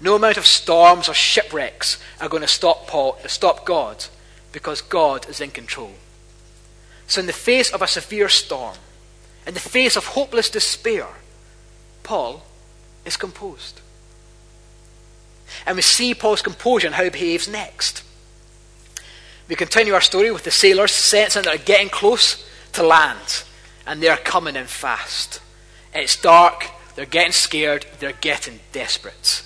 No 0.00 0.16
amount 0.16 0.36
of 0.36 0.46
storms 0.46 1.08
or 1.08 1.14
shipwrecks 1.14 2.02
are 2.20 2.28
going 2.28 2.42
to 2.42 2.48
stop 2.48 2.86
Paul, 2.86 3.18
stop 3.26 3.64
God, 3.64 4.06
because 4.52 4.80
God 4.80 5.28
is 5.28 5.40
in 5.40 5.50
control. 5.50 5.92
So, 7.06 7.20
in 7.20 7.26
the 7.26 7.32
face 7.32 7.70
of 7.70 7.82
a 7.82 7.86
severe 7.86 8.28
storm, 8.28 8.76
in 9.46 9.54
the 9.54 9.60
face 9.60 9.96
of 9.96 10.06
hopeless 10.06 10.50
despair, 10.50 11.06
Paul 12.02 12.42
is 13.04 13.16
composed. 13.16 13.80
And 15.66 15.76
we 15.76 15.82
see 15.82 16.14
Paul's 16.14 16.42
composure 16.42 16.86
and 16.86 16.94
how 16.94 17.04
he 17.04 17.10
behaves 17.10 17.48
next. 17.48 18.02
We 19.48 19.56
continue 19.56 19.94
our 19.94 20.00
story 20.00 20.30
with 20.30 20.44
the 20.44 20.50
sailors 20.50 20.92
sensing 20.92 21.42
that 21.42 21.48
they're 21.48 21.64
getting 21.64 21.88
close 21.88 22.44
to 22.72 22.84
land 22.84 23.42
and 23.86 24.00
they're 24.00 24.16
coming 24.16 24.54
in 24.54 24.66
fast. 24.66 25.40
It's 25.92 26.16
dark, 26.16 26.70
they're 27.00 27.06
getting 27.06 27.32
scared, 27.32 27.86
they're 27.98 28.12
getting 28.12 28.60
desperate. 28.72 29.42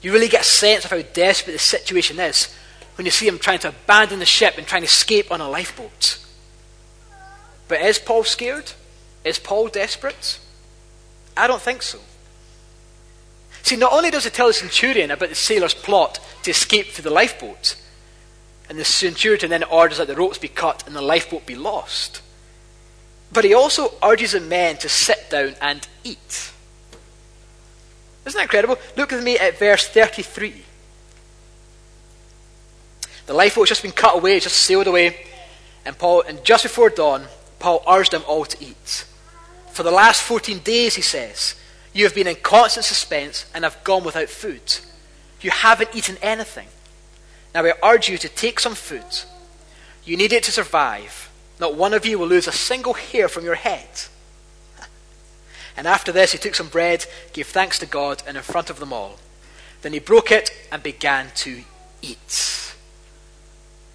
You 0.00 0.12
really 0.12 0.28
get 0.28 0.42
a 0.42 0.44
sense 0.44 0.84
of 0.84 0.92
how 0.92 1.02
desperate 1.02 1.54
the 1.54 1.58
situation 1.58 2.20
is 2.20 2.56
when 2.94 3.04
you 3.04 3.10
see 3.10 3.28
them 3.28 3.40
trying 3.40 3.58
to 3.58 3.70
abandon 3.70 4.20
the 4.20 4.24
ship 4.24 4.56
and 4.56 4.64
trying 4.64 4.82
to 4.82 4.86
escape 4.86 5.32
on 5.32 5.40
a 5.40 5.50
lifeboat. 5.50 6.24
But 7.66 7.80
is 7.80 7.98
Paul 7.98 8.22
scared? 8.22 8.74
Is 9.24 9.40
Paul 9.40 9.66
desperate? 9.66 10.38
I 11.36 11.48
don't 11.48 11.60
think 11.60 11.82
so. 11.82 11.98
See, 13.64 13.74
not 13.74 13.92
only 13.92 14.12
does 14.12 14.22
he 14.22 14.30
tell 14.30 14.46
the 14.46 14.52
centurion 14.52 15.10
about 15.10 15.30
the 15.30 15.34
sailor's 15.34 15.74
plot 15.74 16.20
to 16.44 16.52
escape 16.52 16.92
through 16.92 17.10
the 17.10 17.10
lifeboat, 17.10 17.74
and 18.68 18.78
the 18.78 18.84
centurion 18.84 19.50
then 19.50 19.64
orders 19.64 19.98
that 19.98 20.06
the 20.06 20.14
ropes 20.14 20.38
be 20.38 20.46
cut 20.46 20.86
and 20.86 20.94
the 20.94 21.02
lifeboat 21.02 21.44
be 21.44 21.56
lost, 21.56 22.22
but 23.32 23.44
he 23.44 23.52
also 23.52 23.94
urges 24.00 24.30
the 24.30 24.40
men 24.40 24.76
to 24.76 24.88
sit 24.88 25.28
down 25.28 25.56
and 25.60 25.88
eat. 26.04 26.52
Isn't 28.28 28.36
that 28.36 28.42
incredible? 28.42 28.76
Look 28.94 29.10
with 29.10 29.24
me 29.24 29.38
at 29.38 29.58
verse 29.58 29.88
33. 29.88 30.62
The 33.24 33.32
lifeboat's 33.32 33.70
just 33.70 33.82
been 33.82 33.92
cut 33.92 34.16
away, 34.16 34.38
just 34.38 34.56
sailed 34.56 34.86
away, 34.86 35.16
and 35.86 35.96
Paul, 35.96 36.22
and 36.28 36.44
just 36.44 36.62
before 36.62 36.90
dawn, 36.90 37.24
Paul 37.58 37.82
urged 37.88 38.12
them 38.12 38.22
all 38.28 38.44
to 38.44 38.62
eat. 38.62 39.06
For 39.72 39.82
the 39.82 39.90
last 39.90 40.22
14 40.22 40.58
days, 40.58 40.94
he 40.96 41.02
says, 41.02 41.54
you 41.94 42.04
have 42.04 42.14
been 42.14 42.26
in 42.26 42.36
constant 42.36 42.84
suspense 42.84 43.46
and 43.54 43.64
have 43.64 43.82
gone 43.82 44.04
without 44.04 44.28
food. 44.28 44.76
You 45.40 45.50
haven't 45.50 45.96
eaten 45.96 46.18
anything. 46.20 46.68
Now 47.54 47.64
I 47.64 47.72
urge 47.82 48.10
you 48.10 48.18
to 48.18 48.28
take 48.28 48.60
some 48.60 48.74
food. 48.74 49.22
You 50.04 50.18
need 50.18 50.34
it 50.34 50.42
to 50.44 50.52
survive. 50.52 51.30
Not 51.58 51.76
one 51.76 51.94
of 51.94 52.04
you 52.04 52.18
will 52.18 52.28
lose 52.28 52.46
a 52.46 52.52
single 52.52 52.92
hair 52.92 53.26
from 53.26 53.44
your 53.44 53.54
head. 53.54 53.88
And 55.78 55.86
after 55.86 56.10
this, 56.10 56.32
he 56.32 56.38
took 56.38 56.56
some 56.56 56.66
bread, 56.66 57.06
gave 57.32 57.46
thanks 57.46 57.78
to 57.78 57.86
God, 57.86 58.24
and 58.26 58.36
in 58.36 58.42
front 58.42 58.68
of 58.68 58.80
them 58.80 58.92
all. 58.92 59.16
Then 59.82 59.92
he 59.92 60.00
broke 60.00 60.32
it 60.32 60.50
and 60.72 60.82
began 60.82 61.28
to 61.36 61.62
eat. 62.02 62.74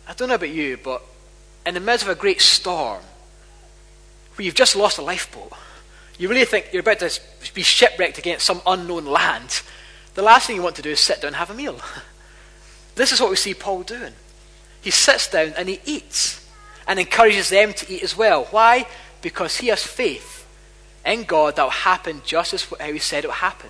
I 0.07 0.13
don't 0.13 0.29
know 0.29 0.35
about 0.35 0.49
you, 0.49 0.77
but 0.81 1.03
in 1.65 1.73
the 1.73 1.81
midst 1.81 2.05
of 2.05 2.09
a 2.09 2.15
great 2.15 2.39
storm, 2.39 3.01
where 4.35 4.45
you've 4.45 4.55
just 4.55 4.77
lost 4.77 4.97
a 4.97 5.01
lifeboat, 5.01 5.51
you 6.17 6.29
really 6.29 6.45
think 6.45 6.69
you're 6.71 6.79
about 6.79 6.99
to 6.99 7.19
be 7.53 7.63
shipwrecked 7.63 8.17
against 8.17 8.45
some 8.45 8.61
unknown 8.65 9.05
land, 9.05 9.61
the 10.13 10.21
last 10.21 10.47
thing 10.47 10.55
you 10.55 10.61
want 10.61 10.77
to 10.77 10.81
do 10.81 10.91
is 10.91 11.01
sit 11.01 11.19
down 11.19 11.29
and 11.29 11.35
have 11.35 11.51
a 11.51 11.53
meal. 11.53 11.79
This 12.95 13.11
is 13.11 13.19
what 13.19 13.31
we 13.31 13.37
see 13.37 13.55
Paul 13.55 13.81
doing. 13.81 14.13
He 14.79 14.91
sits 14.91 15.27
down 15.27 15.53
and 15.57 15.67
he 15.67 15.79
eats 15.83 16.47
and 16.87 16.99
encourages 16.99 17.49
them 17.49 17.73
to 17.73 17.91
eat 17.91 18.03
as 18.03 18.15
well. 18.15 18.45
Why? 18.51 18.85
Because 19.23 19.57
he 19.57 19.69
has 19.69 19.83
faith 19.83 20.42
in 21.05 21.23
God 21.23 21.55
that 21.55 21.63
will 21.63 21.69
happen 21.69 22.21
just 22.25 22.53
as 22.53 22.63
how 22.79 22.91
he 22.91 22.99
said 22.99 23.23
it 23.23 23.27
will 23.27 23.33
happen. 23.33 23.69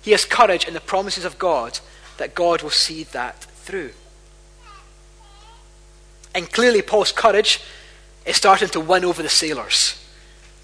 He 0.00 0.12
has 0.12 0.24
courage 0.24 0.66
in 0.66 0.74
the 0.74 0.80
promises 0.80 1.24
of 1.24 1.38
God 1.38 1.80
that 2.18 2.34
God 2.34 2.62
will 2.62 2.70
see 2.70 3.04
that 3.04 3.42
through. 3.42 3.90
And 6.34 6.50
clearly, 6.52 6.82
Paul's 6.82 7.12
courage 7.12 7.60
is 8.24 8.36
starting 8.36 8.68
to 8.68 8.80
win 8.80 9.04
over 9.04 9.22
the 9.22 9.28
sailors 9.28 10.02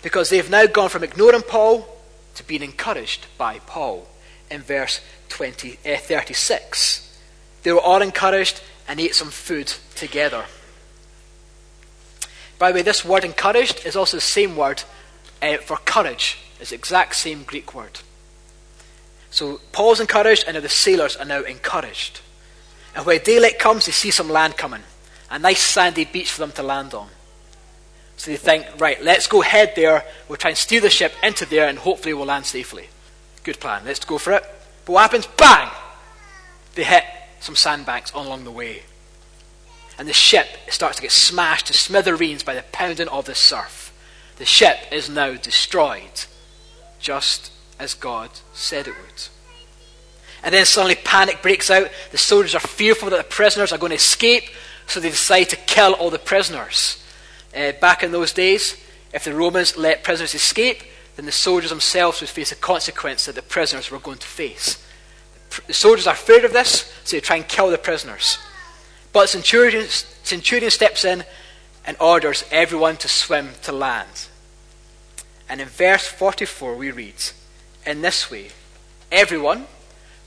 because 0.03 0.29
they've 0.29 0.51
now 0.51 0.67
gone 0.67 0.89
from 0.89 1.05
ignoring 1.05 1.43
Paul 1.43 1.89
to 2.35 2.45
being 2.45 2.63
encouraged 2.63 3.27
by 3.39 3.59
Paul 3.61 4.07
in 4.51 4.61
verse 4.61 5.01
20, 5.29 5.79
uh, 5.87 5.97
36. 5.97 7.19
They 7.63 7.73
were 7.73 7.81
all 7.81 8.03
encouraged 8.03 8.61
and 8.89 9.01
ate 9.01 9.15
some 9.15 9.31
food 9.31 9.73
together. 9.95 10.45
By 12.59 12.71
the 12.71 12.77
way, 12.77 12.83
this 12.83 13.05
word 13.05 13.25
encouraged 13.25 13.87
is 13.87 13.97
also 13.97 14.17
the 14.17 14.21
same 14.21 14.57
word 14.57 14.83
uh, 15.43 15.59
for 15.59 15.77
courage. 15.79 16.39
It's 16.61 16.71
the 16.71 16.77
exact 16.77 17.17
same 17.17 17.43
Greek 17.43 17.75
word. 17.75 18.01
So 19.31 19.61
Paul's 19.73 20.01
encouraged, 20.01 20.45
and 20.47 20.55
now 20.55 20.61
the 20.61 20.69
sailors 20.69 21.17
are 21.17 21.25
now 21.25 21.43
encouraged. 21.43 22.21
And 22.95 23.07
when 23.07 23.23
daylight 23.23 23.59
comes, 23.59 23.87
they 23.87 23.93
see 23.93 24.11
some 24.11 24.29
land 24.29 24.57
coming. 24.57 24.83
A 25.31 25.39
nice 25.39 25.63
sandy 25.63 26.05
beach 26.05 26.31
for 26.31 26.41
them 26.41 26.53
to 26.53 26.63
land 26.63 26.95
on. 26.95 27.09
So 28.17 28.31
they 28.31 28.37
think, 28.37 28.67
right, 28.79 29.03
let's 29.03 29.27
go 29.27 29.41
head 29.41 29.73
there. 29.75 30.05
We'll 30.29 30.37
try 30.37 30.51
and 30.51 30.59
steer 30.59 30.81
the 30.81 30.91
ship 30.91 31.15
into 31.23 31.47
there 31.47 31.67
and 31.67 31.79
hopefully 31.79 32.15
we'll 32.15 32.27
land 32.27 32.47
safely. 32.47 32.89
Good 33.43 33.59
plan. 33.59 33.83
Let's 33.85 34.05
go 34.05 34.19
for 34.19 34.35
it. 34.35 34.45
But 34.85 34.93
what 34.93 35.03
happens? 35.03 35.27
Bang! 35.27 35.71
They 36.75 36.85
hit 36.85 37.05
some 37.41 37.57
sandbanks 37.57 38.13
along 38.13 38.45
the 38.45 38.51
way. 38.51 38.83
And 39.99 40.07
the 40.07 40.13
ship 40.13 40.47
starts 40.69 40.97
to 40.97 41.03
get 41.03 41.13
smashed 41.13 41.67
to 41.67 41.73
smithereens 41.73 42.43
by 42.43 42.55
the 42.55 42.65
pounding 42.71 43.09
of 43.09 43.25
the 43.25 43.35
surf. 43.35 43.92
The 44.43 44.47
ship 44.47 44.77
is 44.91 45.09
now 45.09 45.35
destroyed, 45.35 46.25
just 46.99 47.53
as 47.79 47.95
God 47.95 48.29
said 48.53 48.89
it 48.89 48.95
would. 49.01 49.29
And 50.43 50.53
then 50.53 50.67
suddenly 50.67 50.97
panic 50.97 51.43
breaks 51.43 51.71
out. 51.71 51.89
The 52.11 52.19
soldiers 52.19 52.57
are 52.57 52.59
fearful 52.59 53.09
that 53.11 53.19
the 53.19 53.23
prisoners 53.23 53.71
are 53.71 53.79
going 53.79 53.91
to 53.91 53.97
escape, 53.97 54.43
so 54.89 54.99
they 54.99 55.11
decide 55.11 55.51
to 55.51 55.57
kill 55.57 55.93
all 55.93 56.11
the 56.11 56.19
prisoners. 56.19 57.07
Uh, 57.57 57.71
back 57.81 58.03
in 58.03 58.11
those 58.11 58.33
days, 58.33 58.77
if 59.15 59.23
the 59.23 59.33
Romans 59.33 59.77
let 59.77 60.03
prisoners 60.03 60.35
escape, 60.35 60.83
then 61.15 61.27
the 61.27 61.31
soldiers 61.31 61.71
themselves 61.71 62.21
would 62.21 62.29
face 62.29 62.51
the 62.51 62.57
consequence 62.57 63.27
that 63.27 63.37
the 63.37 63.43
prisoners 63.43 63.93
were 63.93 64.01
going 64.01 64.19
to 64.19 64.27
face. 64.27 64.85
The 65.69 65.73
soldiers 65.73 66.09
are 66.09 66.15
afraid 66.15 66.45
of 66.45 66.53
this, 66.53 66.93
so 67.05 67.17
they 67.17 67.21
try 67.21 67.37
and 67.37 67.47
kill 67.47 67.71
the 67.71 67.79
prisoners. 67.79 68.39
But 69.13 69.29
Centurion, 69.29 69.87
Centurion 69.87 70.73
steps 70.73 71.05
in 71.05 71.23
and 71.87 71.97
orders 72.01 72.45
everyone 72.51 72.97
to 72.97 73.09
swim 73.09 73.51
to 73.63 73.71
land. 73.71 74.31
And 75.53 75.61
in 75.61 75.69
verse 75.69 76.07
44, 76.07 76.77
we 76.77 76.91
read, 76.91 77.13
In 77.85 78.01
this 78.01 78.31
way, 78.31 78.49
everyone, 79.11 79.67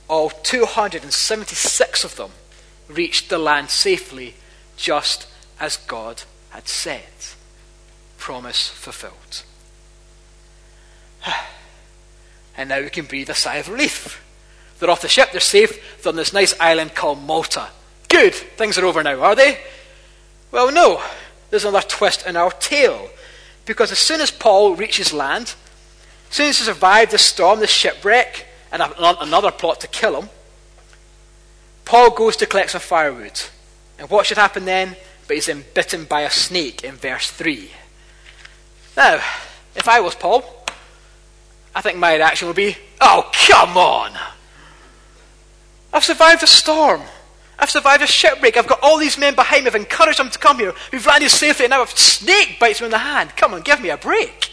all 0.06 0.30
276 0.30 2.04
of 2.04 2.14
them, 2.14 2.30
reached 2.86 3.28
the 3.28 3.36
land 3.36 3.70
safely, 3.70 4.34
just 4.76 5.26
as 5.58 5.78
God 5.78 6.22
had 6.50 6.68
said. 6.68 7.02
Promise 8.18 8.68
fulfilled. 8.68 9.42
And 12.56 12.68
now 12.68 12.80
we 12.80 12.88
can 12.88 13.04
breathe 13.06 13.28
a 13.28 13.34
sigh 13.34 13.56
of 13.56 13.68
relief. 13.68 14.24
They're 14.78 14.88
off 14.88 15.02
the 15.02 15.08
ship, 15.08 15.32
they're 15.32 15.40
safe, 15.40 16.02
they're 16.02 16.10
on 16.10 16.16
this 16.16 16.32
nice 16.32 16.54
island 16.60 16.94
called 16.94 17.20
Malta. 17.22 17.68
Good, 18.08 18.32
things 18.32 18.78
are 18.78 18.86
over 18.86 19.02
now, 19.02 19.20
are 19.20 19.34
they? 19.34 19.58
Well, 20.52 20.70
no. 20.70 21.02
There's 21.50 21.64
another 21.64 21.86
twist 21.86 22.26
in 22.26 22.36
our 22.36 22.52
tale. 22.52 23.10
Because 23.66 23.92
as 23.92 23.98
soon 23.98 24.20
as 24.20 24.30
Paul 24.30 24.74
reaches 24.74 25.12
land, 25.12 25.54
as 26.30 26.36
soon 26.36 26.46
as 26.46 26.58
he 26.58 26.64
survived 26.64 27.12
the 27.12 27.18
storm, 27.18 27.60
the 27.60 27.66
shipwreck, 27.66 28.46
and 28.72 28.82
another 28.98 29.50
plot 29.50 29.80
to 29.80 29.88
kill 29.88 30.20
him, 30.20 30.30
Paul 31.84 32.10
goes 32.10 32.36
to 32.38 32.46
collect 32.46 32.70
some 32.70 32.80
firewood. 32.80 33.42
And 33.98 34.08
what 34.08 34.26
should 34.26 34.38
happen 34.38 34.64
then? 34.64 34.96
but 35.26 35.36
he's 35.36 35.46
then 35.46 35.64
bitten 35.74 36.04
by 36.04 36.22
a 36.22 36.30
snake 36.30 36.84
in 36.84 36.94
verse 36.94 37.30
3. 37.30 37.70
Now, 38.96 39.16
if 39.74 39.88
I 39.88 40.00
was 40.00 40.14
Paul, 40.14 40.44
I 41.74 41.80
think 41.80 41.98
my 41.98 42.14
reaction 42.14 42.48
would 42.48 42.56
be, 42.56 42.76
Oh, 43.00 43.30
come 43.32 43.76
on! 43.76 44.12
I've 45.92 46.04
survived 46.04 46.42
a 46.42 46.46
storm. 46.46 47.02
I've 47.58 47.70
survived 47.70 48.02
a 48.02 48.06
shipwreck. 48.06 48.56
I've 48.56 48.66
got 48.66 48.80
all 48.82 48.98
these 48.98 49.16
men 49.16 49.34
behind 49.34 49.64
me. 49.64 49.68
I've 49.68 49.74
encouraged 49.74 50.18
them 50.18 50.30
to 50.30 50.38
come 50.38 50.58
here. 50.58 50.74
We've 50.92 51.06
landed 51.06 51.30
safely, 51.30 51.64
and 51.64 51.70
now 51.70 51.82
a 51.82 51.86
snake 51.88 52.58
bites 52.60 52.80
me 52.80 52.86
in 52.86 52.90
the 52.90 52.98
hand. 52.98 53.34
Come 53.36 53.54
on, 53.54 53.62
give 53.62 53.80
me 53.80 53.90
a 53.90 53.96
break. 53.96 54.50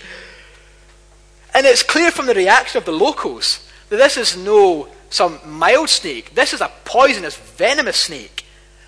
And 1.53 1.65
it's 1.65 1.83
clear 1.83 2.12
from 2.12 2.25
the 2.25 2.33
reaction 2.33 2.77
of 2.77 2.86
the 2.86 2.91
locals 2.91 3.67
that 3.89 3.98
this 3.98 4.17
is 4.17 4.38
no 4.38 4.88
some 5.10 5.39
mild 5.45 5.89
snake. 5.89 6.33
This 6.33 6.53
is 6.53 6.62
a 6.62 6.72
poisonous, 6.86 7.36
venomous 7.38 7.98
snake 7.98 8.43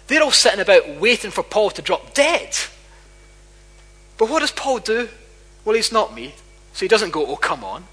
They're 0.07 0.23
all 0.23 0.31
sitting 0.31 0.59
about 0.59 0.99
waiting 0.99 1.29
for 1.29 1.43
Paul 1.43 1.69
to 1.71 1.81
drop 1.81 2.13
dead. 2.13 2.57
But 4.17 4.29
what 4.29 4.39
does 4.39 4.51
Paul 4.51 4.79
do? 4.79 5.09
Well, 5.63 5.75
he's 5.75 5.91
not 5.91 6.15
me. 6.15 6.33
So 6.73 6.81
he 6.81 6.87
doesn't 6.87 7.11
go, 7.11 7.25
oh, 7.25 7.35
come 7.35 7.63
on. 7.63 7.85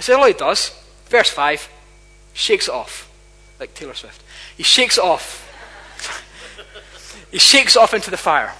So 0.00 0.18
all 0.18 0.26
he 0.26 0.32
does, 0.32 0.76
verse 1.06 1.30
5, 1.30 1.68
shakes 2.32 2.68
it 2.68 2.74
off. 2.74 3.10
Like 3.60 3.74
Taylor 3.74 3.94
Swift. 3.94 4.21
He 4.56 4.62
shakes 4.62 4.98
off. 4.98 5.48
he 7.30 7.38
shakes 7.38 7.76
off 7.76 7.94
into 7.94 8.10
the 8.10 8.16
fire. 8.16 8.54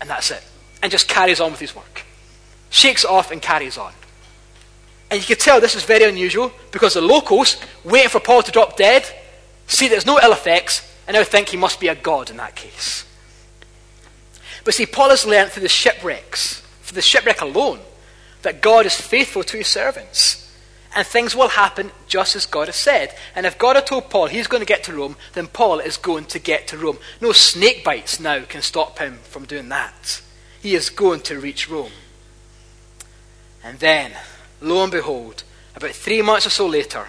And 0.00 0.08
that's 0.08 0.30
it. 0.30 0.42
And 0.82 0.90
just 0.90 1.08
carries 1.08 1.40
on 1.40 1.50
with 1.50 1.60
his 1.60 1.74
work. 1.74 2.04
Shakes 2.70 3.04
off 3.04 3.30
and 3.30 3.42
carries 3.42 3.76
on. 3.76 3.92
And 5.10 5.20
you 5.20 5.26
can 5.26 5.36
tell 5.36 5.60
this 5.60 5.74
is 5.74 5.82
very 5.82 6.04
unusual 6.04 6.52
because 6.70 6.94
the 6.94 7.00
locals, 7.00 7.56
waiting 7.84 8.08
for 8.08 8.20
Paul 8.20 8.42
to 8.42 8.52
drop 8.52 8.76
dead, 8.76 9.04
see 9.66 9.88
there's 9.88 10.06
no 10.06 10.20
ill 10.22 10.32
effects, 10.32 10.86
and 11.06 11.16
now 11.16 11.24
think 11.24 11.48
he 11.48 11.56
must 11.56 11.80
be 11.80 11.88
a 11.88 11.94
god 11.96 12.30
in 12.30 12.36
that 12.36 12.54
case. 12.54 13.04
But 14.62 14.74
see, 14.74 14.86
Paul 14.86 15.10
has 15.10 15.26
learned 15.26 15.50
through 15.50 15.64
the 15.64 15.68
shipwrecks, 15.68 16.60
for 16.82 16.94
the 16.94 17.02
shipwreck 17.02 17.40
alone, 17.40 17.80
that 18.42 18.60
God 18.60 18.86
is 18.86 18.94
faithful 18.94 19.42
to 19.42 19.56
his 19.56 19.66
servants. 19.66 20.39
And 20.94 21.06
things 21.06 21.36
will 21.36 21.48
happen 21.48 21.92
just 22.08 22.34
as 22.34 22.46
God 22.46 22.66
has 22.66 22.76
said. 22.76 23.14
And 23.34 23.46
if 23.46 23.58
God 23.58 23.76
had 23.76 23.86
told 23.86 24.10
Paul 24.10 24.26
he's 24.26 24.48
going 24.48 24.60
to 24.60 24.66
get 24.66 24.82
to 24.84 24.94
Rome, 24.94 25.16
then 25.34 25.46
Paul 25.46 25.78
is 25.78 25.96
going 25.96 26.24
to 26.26 26.38
get 26.38 26.66
to 26.68 26.78
Rome. 26.78 26.98
No 27.20 27.32
snake 27.32 27.84
bites 27.84 28.18
now 28.18 28.42
can 28.42 28.62
stop 28.62 28.98
him 28.98 29.18
from 29.22 29.44
doing 29.44 29.68
that. 29.68 30.20
He 30.60 30.74
is 30.74 30.90
going 30.90 31.20
to 31.20 31.38
reach 31.38 31.70
Rome. 31.70 31.92
And 33.62 33.78
then, 33.78 34.12
lo 34.60 34.82
and 34.82 34.90
behold, 34.90 35.44
about 35.76 35.92
three 35.92 36.22
months 36.22 36.46
or 36.46 36.50
so 36.50 36.66
later, 36.66 37.06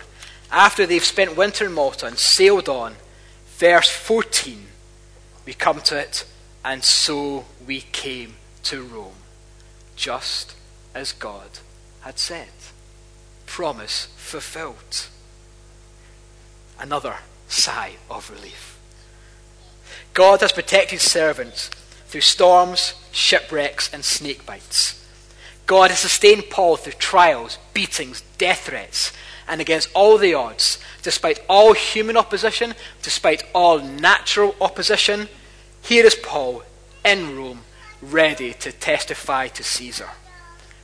after 0.52 0.86
they've 0.86 1.04
spent 1.04 1.38
winter 1.38 1.66
in 1.66 1.74
Malta 1.74 2.06
and 2.06 2.18
sailed 2.18 2.70
on, 2.70 2.96
verse 3.58 3.90
14, 3.90 4.68
we 5.46 5.54
come 5.54 5.82
to 5.82 5.98
it, 5.98 6.26
and 6.64 6.84
so 6.84 7.46
we 7.66 7.82
came 7.82 8.36
to 8.64 8.84
Rome, 8.84 9.14
just 9.96 10.56
as 10.94 11.14
God 11.14 11.60
had 12.02 12.20
said. 12.20 12.48
Promise 13.52 14.08
fulfilled. 14.16 15.08
Another 16.80 17.18
sigh 17.50 17.98
of 18.10 18.32
relief. 18.32 18.80
God 20.14 20.40
has 20.40 20.54
protected 20.54 21.02
servants 21.02 21.68
through 22.08 22.22
storms, 22.22 22.94
shipwrecks, 23.12 23.94
and 23.94 24.06
snake 24.06 24.46
bites. 24.46 25.06
God 25.68 25.90
has 25.90 26.00
sustained 26.00 26.46
Paul 26.50 26.78
through 26.78 26.94
trials, 26.94 27.58
beatings, 27.74 28.24
death 28.38 28.68
threats, 28.68 29.12
and 29.50 29.60
against 29.60 29.90
all 29.94 30.18
the 30.18 30.34
odds, 30.34 30.80
despite 31.02 31.44
all 31.50 31.74
human 31.74 32.16
opposition, 32.16 32.74
despite 33.02 33.44
all 33.54 33.80
natural 33.80 34.56
opposition, 34.62 35.28
here 35.82 36.06
is 36.06 36.16
Paul 36.16 36.64
in 37.04 37.38
Rome, 37.38 37.64
ready 38.02 38.54
to 38.54 38.72
testify 38.72 39.50
to 39.50 39.62
Caesar, 39.62 40.10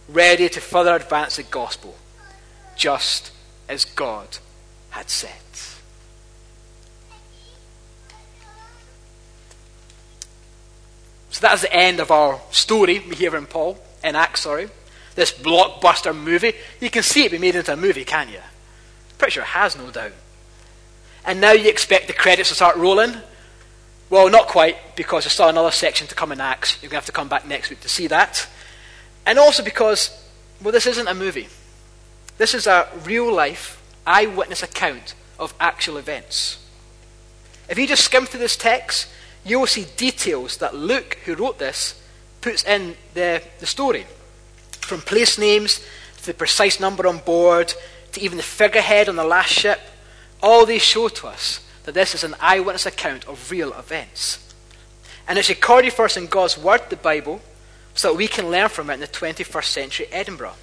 ready 0.09 0.49
to 0.49 0.59
further 0.59 0.97
advance 0.97 1.37
the 1.37 1.43
gospel, 1.43 1.95
just 2.77 3.31
as 3.67 3.83
God 3.83 4.37
had 4.91 5.09
said. 5.09 5.31
So 11.29 11.41
that 11.41 11.53
is 11.53 11.61
the 11.61 11.73
end 11.73 11.99
of 11.99 12.09
our 12.09 12.41
story 12.49 12.99
we 12.99 13.15
hear 13.15 13.35
in 13.35 13.45
Paul, 13.45 13.77
in 14.03 14.15
Acts, 14.15 14.41
sorry. 14.41 14.69
This 15.13 15.31
blockbuster 15.31 16.15
movie. 16.15 16.53
You 16.79 16.89
can 16.89 17.03
see 17.03 17.25
it 17.25 17.31
be 17.31 17.37
made 17.37 17.55
into 17.55 17.73
a 17.73 17.77
movie, 17.77 18.05
can 18.05 18.29
you? 18.29 18.39
Pretty 19.17 19.33
sure 19.33 19.43
it 19.43 19.47
has, 19.47 19.77
no 19.77 19.91
doubt. 19.91 20.13
And 21.25 21.41
now 21.41 21.51
you 21.51 21.69
expect 21.69 22.07
the 22.07 22.13
credits 22.13 22.49
to 22.49 22.55
start 22.55 22.75
rolling. 22.77 23.13
Well, 24.09 24.29
not 24.29 24.47
quite, 24.47 24.95
because 24.95 25.25
there's 25.25 25.33
still 25.33 25.49
another 25.49 25.71
section 25.71 26.07
to 26.07 26.15
come 26.15 26.31
in 26.31 26.39
Acts. 26.39 26.81
You're 26.81 26.89
going 26.89 27.01
to 27.01 27.03
have 27.03 27.05
to 27.07 27.11
come 27.11 27.27
back 27.27 27.45
next 27.45 27.69
week 27.69 27.81
to 27.81 27.89
see 27.89 28.07
that. 28.07 28.47
And 29.25 29.37
also 29.37 29.63
because, 29.63 30.09
well, 30.61 30.71
this 30.71 30.87
isn't 30.87 31.07
a 31.07 31.13
movie. 31.13 31.49
This 32.37 32.53
is 32.53 32.67
a 32.67 32.87
real 33.03 33.33
life, 33.33 33.81
eyewitness 34.05 34.63
account 34.63 35.15
of 35.39 35.53
actual 35.59 35.97
events. 35.97 36.63
If 37.69 37.77
you 37.77 37.87
just 37.87 38.05
skim 38.05 38.25
through 38.25 38.39
this 38.39 38.55
text, 38.55 39.07
you 39.43 39.59
will 39.59 39.67
see 39.67 39.87
details 39.97 40.57
that 40.57 40.75
Luke, 40.75 41.17
who 41.25 41.35
wrote 41.35 41.59
this, 41.59 42.01
puts 42.41 42.63
in 42.63 42.95
the, 43.13 43.41
the 43.59 43.65
story. 43.65 44.05
From 44.81 45.01
place 45.01 45.37
names 45.37 45.85
to 46.17 46.25
the 46.27 46.33
precise 46.33 46.79
number 46.79 47.07
on 47.07 47.19
board 47.19 47.73
to 48.13 48.21
even 48.21 48.37
the 48.37 48.43
figurehead 48.43 49.09
on 49.09 49.15
the 49.15 49.23
last 49.23 49.51
ship, 49.51 49.79
all 50.41 50.65
these 50.65 50.83
show 50.83 51.07
to 51.07 51.27
us 51.27 51.65
that 51.83 51.93
this 51.93 52.13
is 52.13 52.23
an 52.23 52.35
eyewitness 52.39 52.85
account 52.85 53.27
of 53.27 53.49
real 53.49 53.73
events. 53.73 54.43
And 55.27 55.37
it's 55.37 55.49
recorded 55.49 55.93
for 55.93 56.05
us 56.05 56.17
in 56.17 56.27
God's 56.27 56.57
Word, 56.57 56.89
the 56.89 56.95
Bible, 56.95 57.41
so 57.95 58.09
that 58.11 58.17
we 58.17 58.27
can 58.27 58.49
learn 58.49 58.69
from 58.69 58.89
it 58.89 58.95
in 58.95 58.99
the 58.99 59.07
21st 59.07 59.65
century 59.65 60.07
Edinburgh. 60.11 60.55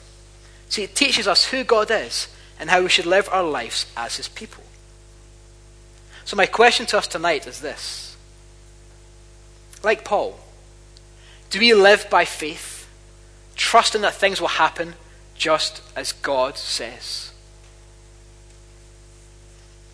See, 0.74 0.82
it 0.82 0.96
teaches 0.96 1.28
us 1.28 1.44
who 1.46 1.62
God 1.62 1.92
is 1.92 2.26
and 2.58 2.68
how 2.68 2.82
we 2.82 2.88
should 2.88 3.06
live 3.06 3.28
our 3.30 3.44
lives 3.44 3.86
as 3.96 4.16
His 4.16 4.26
people. 4.26 4.64
So, 6.24 6.36
my 6.36 6.46
question 6.46 6.84
to 6.86 6.98
us 6.98 7.06
tonight 7.06 7.46
is 7.46 7.60
this 7.60 8.16
Like 9.84 10.04
Paul, 10.04 10.40
do 11.50 11.60
we 11.60 11.72
live 11.74 12.10
by 12.10 12.24
faith, 12.24 12.88
trusting 13.54 14.00
that 14.00 14.14
things 14.14 14.40
will 14.40 14.48
happen 14.48 14.94
just 15.36 15.80
as 15.94 16.10
God 16.10 16.58
says? 16.58 17.30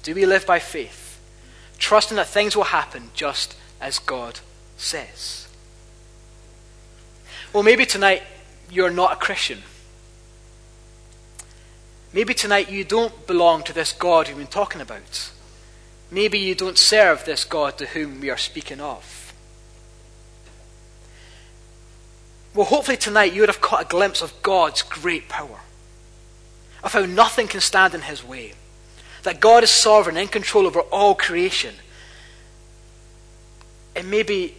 Do 0.03 0.15
we 0.15 0.25
live 0.25 0.47
by 0.47 0.61
faith? 0.61 1.09
trusting 1.79 2.17
that 2.17 2.29
things 2.29 2.55
will 2.55 2.65
happen 2.65 3.11
just 3.15 3.57
as 3.81 3.99
God 3.99 4.41
says. 4.77 5.49
Well, 7.53 7.63
maybe 7.63 7.85
tonight 7.85 8.23
you're 8.71 8.91
not 8.91 9.13
a 9.13 9.17
Christian. 9.17 9.63
Maybe 12.13 12.35
tonight 12.35 12.71
you 12.71 12.85
don't 12.85 13.27
belong 13.27 13.63
to 13.65 13.73
this 13.73 13.93
God 13.93 14.29
we've 14.29 14.37
been 14.37 14.47
talking 14.47 14.81
about. 14.81 15.31
Maybe 16.11 16.39
you 16.39 16.55
don't 16.55 16.79
serve 16.79 17.25
this 17.25 17.45
God 17.45 17.79
to 17.79 17.87
whom 17.87 18.21
we 18.21 18.31
are 18.31 18.37
speaking 18.37 18.81
of. 18.81 19.33
Well, 22.53 22.67
hopefully 22.67 22.97
tonight 22.97 23.33
you 23.33 23.43
would 23.43 23.49
have 23.49 23.61
caught 23.61 23.83
a 23.83 23.89
glimpse 23.89 24.23
of 24.23 24.43
God's 24.43 24.83
great 24.83 25.29
power, 25.29 25.61
of 26.83 26.93
how 26.93 27.05
nothing 27.07 27.47
can 27.47 27.61
stand 27.61 27.95
in 27.95 28.03
his 28.03 28.25
way 28.25 28.55
that 29.23 29.41
God 29.41 29.63
is 29.63 29.71
sovereign, 29.71 30.17
in 30.17 30.29
control 30.29 30.67
over 30.67 30.81
all 30.81 31.15
creation. 31.15 31.75
And 33.95 34.11
maybe 34.11 34.57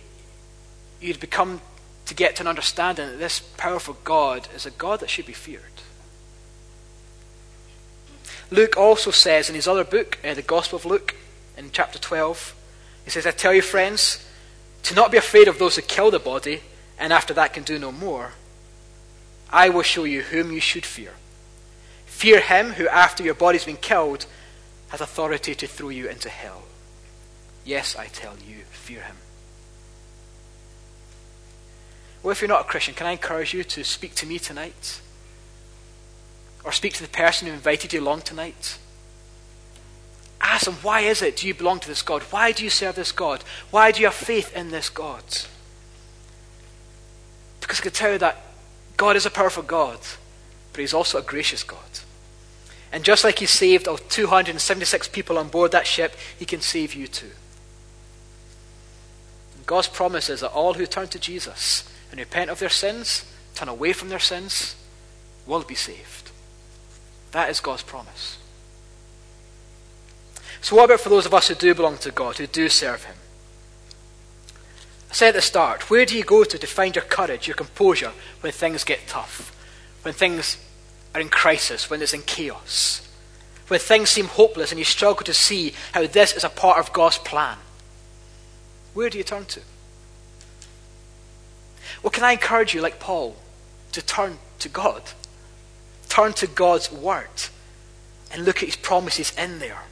you'd 0.99 1.19
become 1.19 1.61
to 2.05 2.13
get 2.13 2.35
to 2.35 2.43
an 2.43 2.47
understanding 2.47 3.07
that 3.07 3.19
this 3.19 3.39
powerful 3.39 3.97
God 4.03 4.47
is 4.55 4.65
a 4.65 4.71
God 4.71 4.99
that 4.99 5.09
should 5.09 5.25
be 5.25 5.33
feared. 5.33 5.63
Luke 8.51 8.75
also 8.75 9.11
says 9.11 9.47
in 9.49 9.55
his 9.55 9.67
other 9.67 9.85
book, 9.85 10.19
uh, 10.23 10.33
the 10.33 10.41
Gospel 10.41 10.77
of 10.77 10.85
Luke, 10.85 11.15
in 11.57 11.71
chapter 11.71 11.97
12, 11.97 12.53
he 13.05 13.09
says, 13.09 13.25
I 13.25 13.31
tell 13.31 13.53
you, 13.53 13.61
friends, 13.61 14.27
to 14.83 14.93
not 14.93 15.11
be 15.11 15.17
afraid 15.17 15.47
of 15.47 15.57
those 15.57 15.77
who 15.77 15.81
kill 15.81 16.11
the 16.11 16.19
body, 16.19 16.61
and 16.99 17.13
after 17.13 17.33
that 17.33 17.53
can 17.53 17.63
do 17.63 17.79
no 17.79 17.91
more. 17.91 18.33
I 19.49 19.69
will 19.69 19.83
show 19.83 20.03
you 20.03 20.21
whom 20.21 20.51
you 20.51 20.59
should 20.59 20.85
fear. 20.85 21.13
Fear 22.05 22.41
him 22.41 22.71
who, 22.73 22.87
after 22.89 23.23
your 23.23 23.33
body's 23.33 23.65
been 23.65 23.77
killed, 23.77 24.25
has 24.89 24.99
authority 25.01 25.55
to 25.55 25.67
throw 25.67 25.89
you 25.89 26.09
into 26.09 26.29
hell. 26.29 26.63
Yes, 27.63 27.95
I 27.95 28.07
tell 28.07 28.35
you, 28.45 28.57
fear 28.69 29.01
him. 29.01 29.15
Well, 32.21 32.31
if 32.31 32.41
you're 32.41 32.49
not 32.49 32.61
a 32.61 32.65
Christian, 32.65 32.93
can 32.95 33.07
I 33.07 33.13
encourage 33.13 33.53
you 33.53 33.63
to 33.63 33.83
speak 33.83 34.13
to 34.15 34.25
me 34.25 34.39
tonight? 34.39 35.01
Or 36.63 36.71
speak 36.71 36.93
to 36.93 37.03
the 37.03 37.09
person 37.09 37.47
who 37.47 37.53
invited 37.53 37.93
you 37.93 38.01
along 38.01 38.21
tonight? 38.21 38.77
Ask 40.39 40.65
them, 40.65 40.75
why 40.75 41.01
is 41.01 41.21
it 41.21 41.37
do 41.37 41.47
you 41.47 41.53
belong 41.53 41.79
to 41.79 41.87
this 41.87 42.01
God? 42.01 42.23
Why 42.23 42.51
do 42.51 42.63
you 42.63 42.69
serve 42.69 42.95
this 42.95 43.11
God? 43.11 43.43
Why 43.69 43.91
do 43.91 43.99
you 43.99 44.07
have 44.07 44.15
faith 44.15 44.55
in 44.55 44.69
this 44.69 44.89
God? 44.89 45.23
Because 47.59 47.79
I 47.79 47.83
can 47.83 47.91
tell 47.91 48.11
you 48.11 48.17
that 48.19 48.41
God 48.97 49.15
is 49.15 49.25
a 49.25 49.31
powerful 49.31 49.63
God, 49.63 49.99
but 50.73 50.81
He's 50.81 50.93
also 50.93 51.19
a 51.19 51.23
gracious 51.23 51.63
God. 51.63 51.79
And 52.91 53.03
just 53.03 53.23
like 53.23 53.39
he 53.39 53.45
saved 53.45 53.87
all 53.87 53.97
276 53.97 55.07
people 55.09 55.37
on 55.37 55.47
board 55.47 55.71
that 55.71 55.87
ship, 55.87 56.15
he 56.37 56.45
can 56.45 56.61
save 56.61 56.93
you 56.93 57.07
too. 57.07 57.31
God's 59.65 59.87
promise 59.87 60.29
is 60.29 60.41
that 60.41 60.51
all 60.51 60.73
who 60.73 60.85
turn 60.85 61.07
to 61.09 61.19
Jesus 61.19 61.89
and 62.09 62.19
repent 62.19 62.49
of 62.49 62.59
their 62.59 62.69
sins, 62.69 63.23
turn 63.55 63.69
away 63.69 63.93
from 63.93 64.09
their 64.09 64.19
sins, 64.19 64.75
will 65.47 65.63
be 65.63 65.75
saved. 65.75 66.20
That 67.31 67.49
is 67.49 67.59
God's 67.59 67.83
promise. 67.83 68.37
So, 70.61 70.75
what 70.75 70.85
about 70.85 70.99
for 70.99 71.09
those 71.09 71.25
of 71.25 71.33
us 71.33 71.47
who 71.47 71.55
do 71.55 71.73
belong 71.73 71.97
to 71.99 72.11
God, 72.11 72.37
who 72.37 72.47
do 72.47 72.69
serve 72.69 73.05
Him? 73.05 73.15
I 75.09 75.13
said 75.13 75.29
at 75.29 75.35
the 75.35 75.41
start, 75.41 75.89
where 75.89 76.05
do 76.05 76.15
you 76.15 76.23
go 76.23 76.43
to 76.43 76.57
to 76.57 76.67
find 76.67 76.95
your 76.95 77.03
courage, 77.03 77.47
your 77.47 77.55
composure 77.55 78.11
when 78.41 78.53
things 78.53 78.83
get 78.83 79.07
tough? 79.07 79.57
When 80.03 80.13
things 80.13 80.57
are 81.13 81.21
in 81.21 81.29
crisis, 81.29 81.89
when 81.89 82.01
it's 82.01 82.13
in 82.13 82.21
chaos, 82.21 83.07
when 83.67 83.79
things 83.79 84.09
seem 84.09 84.27
hopeless 84.27 84.71
and 84.71 84.79
you 84.79 84.85
struggle 84.85 85.23
to 85.23 85.33
see 85.33 85.73
how 85.93 86.05
this 86.07 86.33
is 86.33 86.43
a 86.43 86.49
part 86.49 86.79
of 86.79 86.93
God's 86.93 87.17
plan. 87.17 87.57
Where 88.93 89.09
do 89.09 89.17
you 89.17 89.23
turn 89.23 89.45
to? 89.45 89.61
Well, 92.03 92.11
can 92.11 92.23
I 92.23 92.33
encourage 92.33 92.73
you, 92.73 92.81
like 92.81 92.99
Paul, 92.99 93.35
to 93.91 94.01
turn 94.01 94.39
to 94.59 94.69
God? 94.69 95.03
Turn 96.11 96.33
to 96.33 96.45
God's 96.45 96.91
Word 96.91 97.29
and 98.33 98.43
look 98.43 98.57
at 98.57 98.65
His 98.65 98.75
promises 98.75 99.31
in 99.37 99.59
there. 99.59 99.83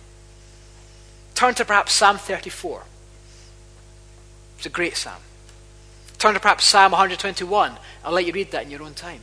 Turn 1.34 1.54
to 1.56 1.64
perhaps 1.64 1.94
Psalm 1.94 2.18
34. 2.18 2.84
It's 4.58 4.66
a 4.66 4.70
great 4.70 4.98
psalm. 4.98 5.22
Turn 6.18 6.34
to 6.34 6.42
perhaps 6.42 6.66
Psalm 6.66 6.92
121. 6.92 7.78
I'll 8.04 8.12
let 8.12 8.26
you 8.26 8.34
read 8.34 8.52
that 8.52 8.64
in 8.64 8.70
your 8.70 8.84
own 8.84 8.96
time. 8.96 9.22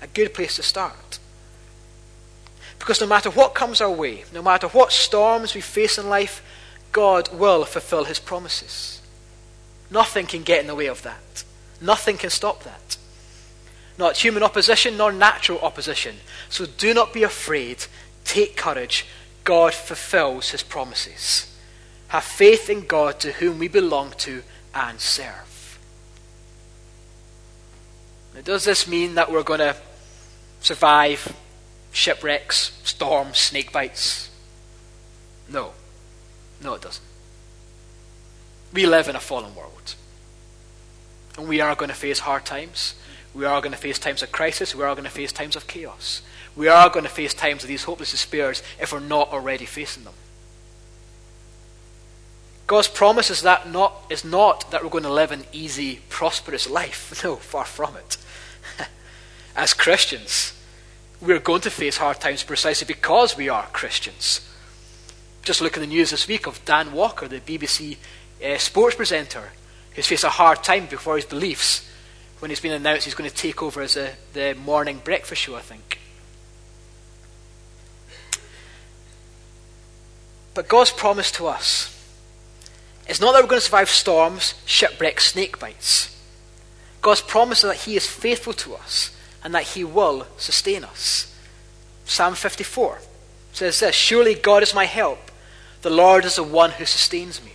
A 0.00 0.06
good 0.06 0.32
place 0.32 0.54
to 0.54 0.62
start. 0.62 1.18
Because 2.78 3.00
no 3.00 3.08
matter 3.08 3.28
what 3.28 3.56
comes 3.56 3.80
our 3.80 3.90
way, 3.90 4.22
no 4.32 4.42
matter 4.42 4.68
what 4.68 4.92
storms 4.92 5.56
we 5.56 5.60
face 5.60 5.98
in 5.98 6.08
life, 6.08 6.40
God 6.92 7.36
will 7.36 7.64
fulfill 7.64 8.04
his 8.04 8.20
promises. 8.20 9.02
Nothing 9.90 10.26
can 10.26 10.44
get 10.44 10.60
in 10.60 10.68
the 10.68 10.76
way 10.76 10.86
of 10.86 11.02
that. 11.02 11.42
Nothing 11.80 12.16
can 12.16 12.30
stop 12.30 12.62
that. 12.62 12.91
Not 13.98 14.16
human 14.16 14.42
opposition 14.42 14.96
nor 14.96 15.12
natural 15.12 15.60
opposition. 15.60 16.16
So 16.48 16.66
do 16.66 16.94
not 16.94 17.12
be 17.12 17.22
afraid. 17.22 17.86
Take 18.24 18.56
courage. 18.56 19.06
God 19.44 19.74
fulfills 19.74 20.50
his 20.50 20.62
promises. 20.62 21.54
Have 22.08 22.24
faith 22.24 22.68
in 22.70 22.86
God 22.86 23.20
to 23.20 23.32
whom 23.32 23.58
we 23.58 23.68
belong 23.68 24.12
to 24.18 24.42
and 24.74 25.00
serve. 25.00 25.78
Now, 28.34 28.40
does 28.40 28.64
this 28.64 28.88
mean 28.88 29.14
that 29.14 29.30
we're 29.30 29.42
going 29.42 29.60
to 29.60 29.76
survive 30.60 31.34
shipwrecks, 31.92 32.78
storms, 32.84 33.38
snake 33.38 33.72
bites? 33.72 34.30
No. 35.48 35.72
No, 36.62 36.74
it 36.74 36.82
doesn't. 36.82 37.04
We 38.72 38.86
live 38.86 39.08
in 39.08 39.16
a 39.16 39.20
fallen 39.20 39.54
world. 39.54 39.94
And 41.36 41.48
we 41.48 41.60
are 41.60 41.74
going 41.74 41.90
to 41.90 41.94
face 41.94 42.20
hard 42.20 42.44
times. 42.44 42.94
We 43.34 43.44
are 43.44 43.60
going 43.60 43.72
to 43.72 43.78
face 43.78 43.98
times 43.98 44.22
of 44.22 44.30
crisis. 44.30 44.74
We 44.74 44.84
are 44.84 44.94
going 44.94 45.04
to 45.04 45.10
face 45.10 45.32
times 45.32 45.56
of 45.56 45.66
chaos. 45.66 46.22
We 46.54 46.68
are 46.68 46.90
going 46.90 47.04
to 47.04 47.10
face 47.10 47.32
times 47.32 47.62
of 47.62 47.68
these 47.68 47.84
hopeless 47.84 48.10
despairs 48.10 48.62
if 48.80 48.92
we're 48.92 49.00
not 49.00 49.32
already 49.32 49.64
facing 49.64 50.04
them. 50.04 50.12
God's 52.66 52.88
promise 52.88 53.30
is 53.30 53.42
that 53.42 53.70
not 53.70 53.94
is 54.08 54.24
not 54.24 54.70
that 54.70 54.82
we're 54.82 54.90
going 54.90 55.04
to 55.04 55.12
live 55.12 55.32
an 55.32 55.44
easy, 55.52 56.00
prosperous 56.08 56.68
life. 56.68 57.22
No, 57.24 57.36
far 57.36 57.64
from 57.64 57.96
it. 57.96 58.16
As 59.56 59.74
Christians, 59.74 60.54
we're 61.20 61.38
going 61.38 61.60
to 61.62 61.70
face 61.70 61.98
hard 61.98 62.20
times 62.20 62.42
precisely 62.42 62.86
because 62.86 63.36
we 63.36 63.48
are 63.48 63.66
Christians. 63.72 64.48
Just 65.42 65.60
look 65.60 65.76
at 65.76 65.80
the 65.80 65.86
news 65.86 66.10
this 66.10 66.28
week 66.28 66.46
of 66.46 66.64
Dan 66.64 66.92
Walker, 66.92 67.28
the 67.28 67.40
BBC 67.40 67.96
uh, 68.44 68.58
sports 68.58 68.96
presenter, 68.96 69.50
who's 69.94 70.06
faced 70.06 70.24
a 70.24 70.30
hard 70.30 70.62
time 70.62 70.86
before 70.86 71.16
his 71.16 71.24
beliefs 71.24 71.88
when 72.42 72.50
it's 72.50 72.60
been 72.60 72.72
announced 72.72 73.04
he's 73.04 73.14
going 73.14 73.30
to 73.30 73.36
take 73.36 73.62
over 73.62 73.80
as 73.82 73.96
a, 73.96 74.14
the 74.32 74.52
morning 74.56 75.00
breakfast 75.04 75.42
show, 75.42 75.54
I 75.54 75.60
think. 75.60 76.00
But 80.52 80.66
God's 80.66 80.90
promise 80.90 81.30
to 81.32 81.46
us 81.46 81.96
is 83.06 83.20
not 83.20 83.30
that 83.30 83.42
we're 83.42 83.48
going 83.48 83.60
to 83.60 83.64
survive 83.64 83.88
storms, 83.88 84.54
shipwrecks, 84.66 85.26
snake 85.26 85.60
bites. 85.60 86.20
God's 87.00 87.20
promise 87.20 87.62
is 87.62 87.70
that 87.70 87.76
He 87.82 87.94
is 87.94 88.08
faithful 88.08 88.54
to 88.54 88.74
us 88.74 89.16
and 89.44 89.54
that 89.54 89.62
He 89.62 89.84
will 89.84 90.26
sustain 90.36 90.82
us. 90.82 91.32
Psalm 92.06 92.34
54 92.34 92.98
says 93.52 93.78
this 93.78 93.94
Surely 93.94 94.34
God 94.34 94.64
is 94.64 94.74
my 94.74 94.86
help. 94.86 95.30
The 95.82 95.90
Lord 95.90 96.24
is 96.24 96.34
the 96.34 96.42
one 96.42 96.72
who 96.72 96.86
sustains 96.86 97.40
me. 97.44 97.52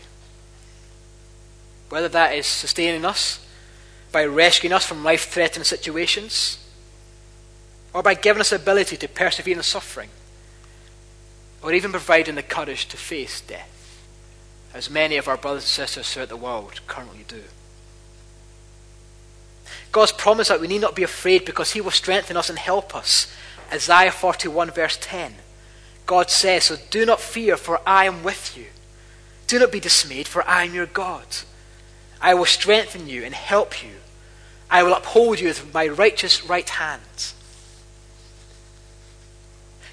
Whether 1.90 2.08
that 2.08 2.36
is 2.36 2.46
sustaining 2.46 3.04
us 3.04 3.44
by 4.12 4.26
rescuing 4.26 4.74
us 4.74 4.86
from 4.86 5.04
life 5.04 5.30
threatening 5.30 5.64
situations, 5.64 6.64
or 7.94 8.04
by 8.04 8.14
giving 8.14 8.42
us 8.42 8.52
the 8.52 8.56
ability 8.56 8.98
to 8.98 9.08
persevere 9.08 9.58
in 9.58 9.64
suffering, 9.64 10.10
or 11.62 11.74
even 11.74 11.92
providing 11.92 12.36
the 12.36 12.44
courage 12.44 12.88
to 12.88 12.98
face 12.98 13.42
death 13.42 13.74
as 14.74 14.90
many 14.90 15.18
of 15.18 15.28
our 15.28 15.38
brothers 15.38 15.64
and 15.64 15.70
sisters 15.70 16.14
throughout 16.14 16.30
the 16.30 16.38
world 16.38 16.80
currently 16.86 17.26
do. 17.28 17.42
God's 19.92 20.12
promise 20.12 20.50
that 20.50 20.62
we 20.62 20.68
need 20.68 20.82
not 20.82 20.96
be 20.96 21.04
afraid 21.04 21.46
because 21.46 21.72
He 21.72 21.82
will 21.82 21.92
strengthen 21.92 22.38
us 22.38 22.50
and 22.50 22.60
help 22.60 22.96
us. 22.96 23.34
Isaiah 23.72 24.12
41, 24.12 24.72
verse 24.72 24.98
10. 25.02 25.36
God 26.06 26.30
says, 26.30 26.66
So 26.66 26.78
do 26.92 27.06
not 27.06 27.20
fear, 27.20 27.58
for 27.58 27.82
I 27.88 28.06
am 28.06 28.24
with 28.24 28.56
you. 28.56 28.68
Do 29.48 29.60
not 29.60 29.72
be 29.72 29.80
dismayed, 29.80 30.28
for 30.28 30.48
I 30.48 30.66
am 30.66 30.74
your 30.74 30.86
God. 30.86 31.26
I 32.22 32.34
will 32.34 32.46
strengthen 32.46 33.08
you 33.08 33.24
and 33.24 33.34
help 33.34 33.84
you. 33.84 33.92
I 34.70 34.84
will 34.84 34.94
uphold 34.94 35.40
you 35.40 35.48
with 35.48 35.74
my 35.74 35.88
righteous 35.88 36.44
right 36.46 36.68
hand. 36.68 37.34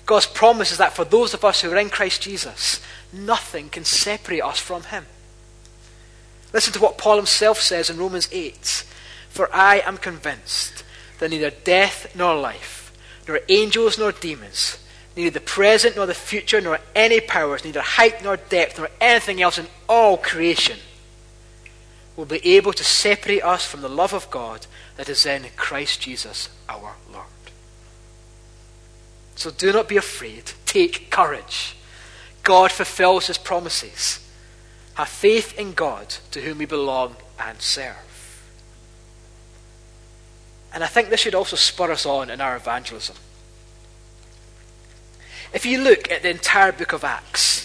God's 0.07 0.27
promise 0.27 0.73
is 0.73 0.79
that 0.79 0.95
for 0.95 1.05
those 1.05 1.33
of 1.33 1.45
us 1.45 1.63
who 1.63 1.73
are 1.73 1.77
in 1.77 1.89
Christ 1.89 2.23
Jesus, 2.23 2.81
Nothing 3.15 3.69
can 3.69 3.85
separate 3.85 4.43
us 4.43 4.59
from 4.59 4.83
him. 4.85 5.07
Listen 6.53 6.73
to 6.73 6.81
what 6.81 6.99
Paul 6.99 7.17
himself 7.17 7.61
says 7.61 7.89
in 7.89 7.97
Romans 7.97 8.29
8 8.33 8.85
For 9.29 9.49
I 9.55 9.83
am 9.87 9.99
convinced 9.99 10.83
that 11.21 11.31
neither 11.31 11.51
death 11.51 12.15
nor 12.17 12.35
life, 12.35 12.93
nor 13.29 13.41
angels 13.49 13.99
nor 13.99 14.11
demons, 14.11 14.79
neither 15.17 15.31
the 15.31 15.41
present 15.41 15.95
nor 15.95 16.07
the 16.07 16.15
future, 16.15 16.61
nor 16.61 16.81
any 16.95 17.21
powers, 17.21 17.65
neither 17.65 17.83
height 17.83 18.23
nor 18.23 18.37
depth, 18.37 18.79
nor 18.79 18.91
anything 19.01 19.41
else 19.41 19.59
in 19.59 19.67
all 19.89 20.17
creation 20.17 20.79
will 22.17 22.25
be 22.25 22.45
able 22.57 22.73
to 22.73 22.85
separate 22.85 23.43
us 23.43 23.65
from 23.65 23.81
the 23.81 23.89
love 23.89 24.13
of 24.13 24.31
God 24.31 24.67
that 24.97 25.09
is 25.09 25.27
in 25.27 25.47
Christ 25.57 26.01
Jesus 26.01 26.49
our 26.69 26.95
Lord. 27.13 27.27
So 29.35 29.51
do 29.51 29.73
not 29.73 29.89
be 29.89 29.97
afraid. 29.97 30.53
Take 30.65 31.11
courage. 31.11 31.77
God 32.43 32.71
fulfills 32.71 33.27
his 33.27 33.39
promises. 33.39 34.21
Have 34.95 35.09
faith 35.09 35.59
in 35.59 35.73
God 35.73 36.15
to 36.31 36.41
whom 36.41 36.59
we 36.59 36.67
belong 36.67 37.17
and 37.39 37.61
serve. 37.61 37.97
And 40.73 40.85
I 40.85 40.87
think 40.87 41.09
this 41.09 41.21
should 41.21 41.35
also 41.35 41.57
spur 41.57 41.91
us 41.91 42.07
on 42.07 42.31
in 42.31 42.41
our 42.41 42.57
evangelism. 42.57 43.17
If 45.53 45.65
you 45.65 45.79
look 45.79 46.11
at 46.11 46.23
the 46.23 46.31
entire 46.31 46.73
book 46.73 46.93
of 46.93 47.05
Acts, 47.05 47.64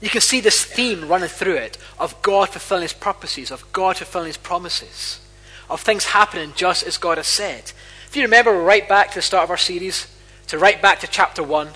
you 0.00 0.08
can 0.08 0.20
see 0.20 0.40
this 0.40 0.64
theme 0.64 1.08
running 1.08 1.28
through 1.28 1.56
it 1.56 1.76
of 1.98 2.20
God 2.22 2.50
fulfilling 2.50 2.82
his 2.82 2.92
prophecies, 2.92 3.50
of 3.50 3.70
God 3.72 3.96
fulfilling 3.96 4.28
his 4.28 4.36
promises, 4.36 5.20
of 5.68 5.80
things 5.80 6.06
happening 6.06 6.52
just 6.54 6.86
as 6.86 6.98
God 6.98 7.18
has 7.18 7.26
said. 7.26 7.72
If 8.06 8.14
you 8.14 8.22
remember 8.22 8.52
right 8.52 8.88
back 8.88 9.08
to 9.10 9.14
the 9.16 9.22
start 9.22 9.44
of 9.44 9.50
our 9.50 9.56
series, 9.56 10.06
to 10.46 10.58
right 10.58 10.80
back 10.80 11.00
to 11.00 11.06
chapter 11.06 11.42
1, 11.42 11.70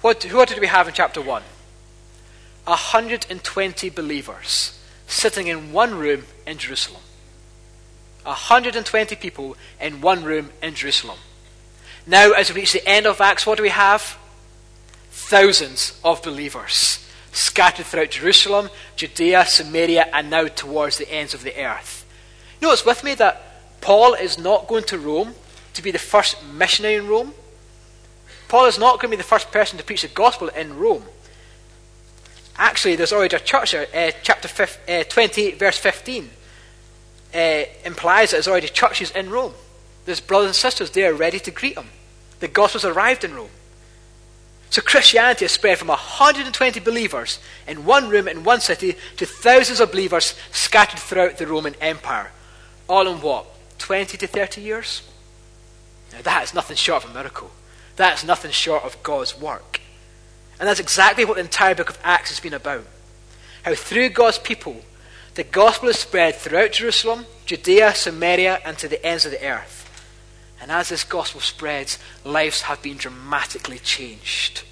what, 0.00 0.24
what 0.32 0.48
did 0.48 0.60
we 0.60 0.66
have 0.66 0.88
in 0.88 0.94
chapter 0.94 1.20
1? 1.20 1.42
120 2.64 3.90
believers 3.90 4.78
sitting 5.06 5.46
in 5.46 5.72
one 5.72 5.94
room 5.96 6.24
in 6.46 6.56
Jerusalem. 6.56 7.02
120 8.24 9.16
people 9.16 9.56
in 9.80 10.00
one 10.00 10.24
room 10.24 10.50
in 10.62 10.74
Jerusalem. 10.74 11.18
Now, 12.06 12.32
as 12.32 12.48
we 12.48 12.60
reach 12.60 12.72
the 12.72 12.88
end 12.88 13.06
of 13.06 13.20
Acts, 13.20 13.46
what 13.46 13.56
do 13.56 13.62
we 13.62 13.68
have? 13.68 14.16
Thousands 15.10 16.00
of 16.02 16.22
believers 16.22 17.01
scattered 17.32 17.86
throughout 17.86 18.10
Jerusalem, 18.10 18.68
Judea, 18.94 19.46
Samaria, 19.46 20.08
and 20.12 20.30
now 20.30 20.46
towards 20.46 20.98
the 20.98 21.10
ends 21.10 21.34
of 21.34 21.42
the 21.42 21.56
earth. 21.62 22.06
Notice 22.60 22.84
with 22.84 23.02
me 23.02 23.14
that 23.14 23.80
Paul 23.80 24.14
is 24.14 24.38
not 24.38 24.68
going 24.68 24.84
to 24.84 24.98
Rome 24.98 25.34
to 25.74 25.82
be 25.82 25.90
the 25.90 25.98
first 25.98 26.44
missionary 26.44 26.96
in 26.96 27.08
Rome. 27.08 27.32
Paul 28.48 28.66
is 28.66 28.78
not 28.78 29.00
going 29.00 29.10
to 29.10 29.16
be 29.16 29.22
the 29.22 29.22
first 29.22 29.50
person 29.50 29.78
to 29.78 29.84
preach 29.84 30.02
the 30.02 30.08
gospel 30.08 30.48
in 30.48 30.78
Rome. 30.78 31.04
Actually, 32.56 32.96
there's 32.96 33.12
already 33.12 33.34
a 33.34 33.40
church 33.40 33.72
there. 33.72 33.86
Uh, 33.94 34.12
chapter 34.22 34.46
50, 34.46 34.92
uh, 34.92 35.04
28, 35.04 35.58
verse 35.58 35.78
15 35.78 36.30
uh, 37.34 37.64
implies 37.84 38.30
that 38.30 38.36
there's 38.36 38.48
already 38.48 38.68
churches 38.68 39.10
in 39.12 39.30
Rome. 39.30 39.54
There's 40.04 40.20
brothers 40.20 40.48
and 40.48 40.56
sisters 40.56 40.90
there 40.90 41.14
ready 41.14 41.38
to 41.40 41.50
greet 41.50 41.78
him. 41.78 41.88
The 42.40 42.48
gospel's 42.48 42.84
arrived 42.84 43.24
in 43.24 43.34
Rome. 43.34 43.48
So 44.72 44.80
Christianity 44.80 45.44
has 45.44 45.52
spread 45.52 45.76
from 45.76 45.88
120 45.88 46.80
believers 46.80 47.38
in 47.68 47.84
one 47.84 48.08
room 48.08 48.26
in 48.26 48.42
one 48.42 48.62
city 48.62 48.96
to 49.18 49.26
thousands 49.26 49.80
of 49.80 49.92
believers 49.92 50.34
scattered 50.50 50.98
throughout 50.98 51.36
the 51.36 51.46
Roman 51.46 51.74
Empire. 51.78 52.32
All 52.88 53.06
in 53.06 53.20
what? 53.20 53.44
20 53.76 54.16
to 54.16 54.26
30 54.26 54.62
years? 54.62 55.02
Now 56.14 56.22
that 56.22 56.44
is 56.44 56.54
nothing 56.54 56.76
short 56.76 57.04
of 57.04 57.10
a 57.10 57.12
miracle. 57.12 57.50
That 57.96 58.16
is 58.16 58.24
nothing 58.24 58.50
short 58.50 58.82
of 58.84 59.02
God's 59.02 59.38
work. 59.38 59.82
And 60.58 60.66
that's 60.66 60.80
exactly 60.80 61.26
what 61.26 61.34
the 61.34 61.42
entire 61.42 61.74
book 61.74 61.90
of 61.90 61.98
Acts 62.02 62.30
has 62.30 62.40
been 62.40 62.54
about. 62.54 62.86
How 63.64 63.74
through 63.74 64.08
God's 64.08 64.38
people, 64.38 64.80
the 65.34 65.44
gospel 65.44 65.90
is 65.90 65.98
spread 65.98 66.36
throughout 66.36 66.72
Jerusalem, 66.72 67.26
Judea, 67.44 67.94
Samaria, 67.94 68.60
and 68.64 68.78
to 68.78 68.88
the 68.88 69.04
ends 69.04 69.26
of 69.26 69.32
the 69.32 69.46
earth. 69.46 69.81
And 70.62 70.70
as 70.70 70.90
this 70.90 71.02
gospel 71.02 71.40
spreads, 71.40 71.98
lives 72.24 72.62
have 72.62 72.80
been 72.80 72.96
dramatically 72.96 73.80
changed. 73.80 74.62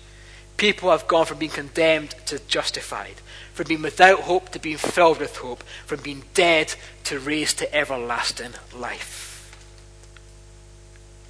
people 0.60 0.90
have 0.90 1.08
gone 1.08 1.24
from 1.24 1.38
being 1.38 1.50
condemned 1.50 2.10
to 2.26 2.38
justified, 2.40 3.14
from 3.54 3.66
being 3.66 3.80
without 3.80 4.20
hope 4.20 4.50
to 4.50 4.58
being 4.58 4.76
filled 4.76 5.18
with 5.18 5.38
hope, 5.38 5.62
from 5.86 6.00
being 6.02 6.22
dead 6.34 6.74
to 7.02 7.18
raised 7.18 7.58
to 7.58 7.74
everlasting 7.74 8.52
life. 8.76 9.56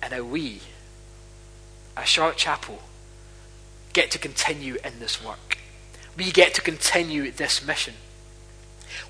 And 0.03 0.12
now 0.12 0.25
we, 0.25 0.62
at 1.96 2.09
Charlotte 2.09 2.38
Chapel, 2.38 2.81
get 3.92 4.11
to 4.11 4.18
continue 4.18 4.79
in 4.85 4.99
this 4.99 5.25
work. 5.25 5.59
We 6.16 6.33
get 6.33 6.53
to 6.55 6.61
continue 6.61 7.31
this 7.31 7.64
mission. 7.64 7.94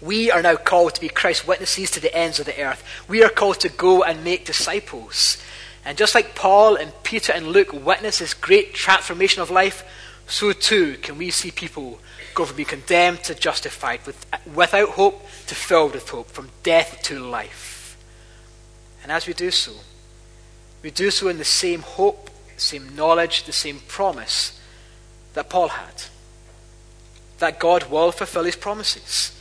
We 0.01 0.31
are 0.31 0.43
now 0.43 0.57
called 0.57 0.95
to 0.95 1.01
be 1.01 1.09
Christ's 1.09 1.47
witnesses 1.47 1.91
to 1.93 2.01
the 2.01 2.15
ends 2.15 2.39
of 2.39 2.47
the 2.47 2.61
earth. 2.61 2.85
We 3.09 3.23
are 3.23 3.29
called 3.29 3.61
to 3.61 3.69
go 3.69 4.03
and 4.03 4.25
make 4.25 4.45
disciples. 4.45 5.43
And 5.85 5.97
just 5.97 6.15
like 6.15 6.35
Paul 6.35 6.77
and 6.77 6.93
Peter 7.03 7.33
and 7.33 7.49
Luke 7.49 7.73
witness 7.73 8.19
this 8.19 8.35
great 8.35 8.75
transformation 8.75 9.43
of 9.43 9.51
life, 9.51 9.85
so 10.27 10.53
too 10.53 10.97
can 11.03 11.19
we 11.19 11.31
see 11.31 11.51
people 11.51 11.99
go 12.35 12.45
from 12.45 12.57
being 12.57 12.69
condemned 12.69 13.25
to 13.25 13.35
justified, 13.35 14.05
with, 14.07 14.27
without 14.55 14.91
hope 14.91 15.23
to 15.47 15.55
filled 15.55 15.95
with 15.95 16.09
hope, 16.09 16.31
from 16.31 16.51
death 16.63 17.01
to 17.03 17.19
life. 17.19 17.97
And 19.03 19.11
as 19.11 19.27
we 19.27 19.33
do 19.33 19.51
so, 19.51 19.73
we 20.83 20.91
do 20.91 21.11
so 21.11 21.29
in 21.29 21.39
the 21.39 21.45
same 21.45 21.81
hope, 21.81 22.31
the 22.55 22.61
same 22.61 22.95
knowledge, 22.95 23.45
the 23.45 23.53
same 23.53 23.81
promise 23.89 24.61
that 25.35 25.51
Paul 25.51 25.69
had. 25.69 26.05
That 27.39 27.59
God 27.59 27.91
will 27.91 28.13
fulfill 28.13 28.45
his 28.45 28.57
promises. 28.57 29.37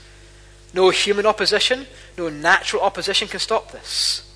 No 0.73 0.89
human 0.89 1.25
opposition, 1.25 1.87
no 2.17 2.29
natural 2.29 2.81
opposition 2.81 3.27
can 3.27 3.39
stop 3.39 3.71
this. 3.71 4.31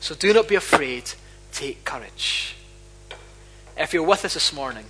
So 0.00 0.14
do 0.14 0.32
not 0.32 0.48
be 0.48 0.54
afraid, 0.54 1.12
take 1.52 1.84
courage. 1.84 2.56
If 3.76 3.92
you're 3.92 4.02
with 4.02 4.24
us 4.24 4.34
this 4.34 4.52
morning, 4.52 4.86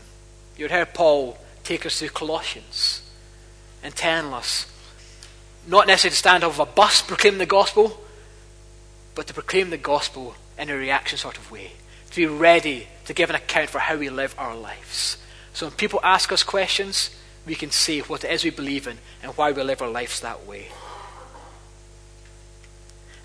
you 0.57 0.69
heard 0.69 0.95
Paul 0.95 1.39
take 1.63 1.85
us 1.85 1.99
through 1.99 2.09
Colossians 2.11 3.03
and 3.83 3.95
tell 3.95 4.35
us 4.35 4.67
not 5.67 5.87
necessarily 5.87 6.13
to 6.13 6.17
stand 6.17 6.45
off 6.45 6.59
a 6.59 6.65
bus 6.65 7.03
proclaiming 7.03 7.39
the 7.39 7.47
gospel, 7.47 8.03
but 9.15 9.27
to 9.27 9.35
proclaim 9.35 9.71
the 9.71 9.77
gospel 9.77 10.35
in 10.59 10.71
a 10.71 10.75
reaction 10.75 11.19
sort 11.19 11.37
of 11.37 11.51
way. 11.51 11.73
To 12.11 12.17
be 12.17 12.27
ready 12.27 12.89
to 13.05 13.13
give 13.13 13.29
an 13.29 13.37
account 13.37 13.69
for 13.69 13.79
how 13.79 13.97
we 13.97 14.09
live 14.09 14.35
our 14.39 14.57
lives. 14.57 15.19
So 15.53 15.67
when 15.67 15.77
people 15.77 16.01
ask 16.03 16.33
us 16.33 16.43
questions, 16.43 17.11
we 17.49 17.55
can 17.55 17.71
see 17.71 18.01
what 18.01 18.23
it 18.25 18.31
is 18.31 18.45
we 18.45 18.51
believe 18.51 18.87
in 18.87 18.99
and 19.23 19.33
why 19.33 19.51
we 19.51 19.63
live 19.63 19.81
our 19.81 19.89
lives 19.89 20.21
that 20.21 20.47
way. 20.47 20.69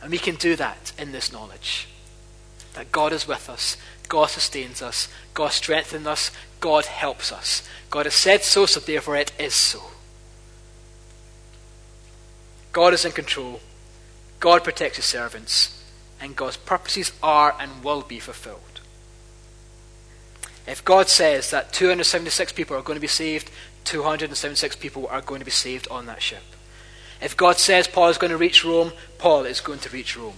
And 0.01 0.09
we 0.09 0.17
can 0.17 0.35
do 0.35 0.55
that 0.55 0.93
in 0.97 1.11
this 1.11 1.31
knowledge 1.31 1.87
that 2.73 2.91
God 2.91 3.13
is 3.13 3.27
with 3.27 3.49
us, 3.49 3.77
God 4.07 4.31
sustains 4.31 4.81
us, 4.81 5.07
God 5.35 5.51
strengthens 5.51 6.07
us, 6.07 6.31
God 6.59 6.85
helps 6.85 7.31
us. 7.31 7.67
God 7.91 8.07
has 8.07 8.15
said 8.15 8.41
so, 8.41 8.65
so 8.65 8.79
therefore 8.79 9.15
it 9.15 9.31
is 9.37 9.53
so. 9.53 9.79
God 12.71 12.93
is 12.93 13.05
in 13.05 13.11
control, 13.11 13.61
God 14.39 14.63
protects 14.63 14.95
his 14.95 15.05
servants, 15.05 15.83
and 16.19 16.35
God's 16.35 16.57
purposes 16.57 17.11
are 17.21 17.55
and 17.59 17.83
will 17.83 18.01
be 18.01 18.19
fulfilled. 18.19 18.81
If 20.65 20.83
God 20.83 21.09
says 21.09 21.51
that 21.51 21.73
276 21.73 22.53
people 22.53 22.75
are 22.75 22.81
going 22.81 22.95
to 22.95 23.01
be 23.01 23.07
saved, 23.07 23.51
276 23.85 24.75
people 24.77 25.07
are 25.07 25.21
going 25.21 25.39
to 25.39 25.45
be 25.45 25.51
saved 25.51 25.87
on 25.89 26.05
that 26.05 26.21
ship. 26.21 26.43
If 27.21 27.37
God 27.37 27.57
says 27.57 27.87
Paul 27.87 28.09
is 28.09 28.17
going 28.17 28.31
to 28.31 28.37
reach 28.37 28.65
Rome, 28.65 28.91
Paul 29.17 29.45
is 29.45 29.61
going 29.61 29.79
to 29.79 29.89
reach 29.89 30.17
Rome. 30.17 30.35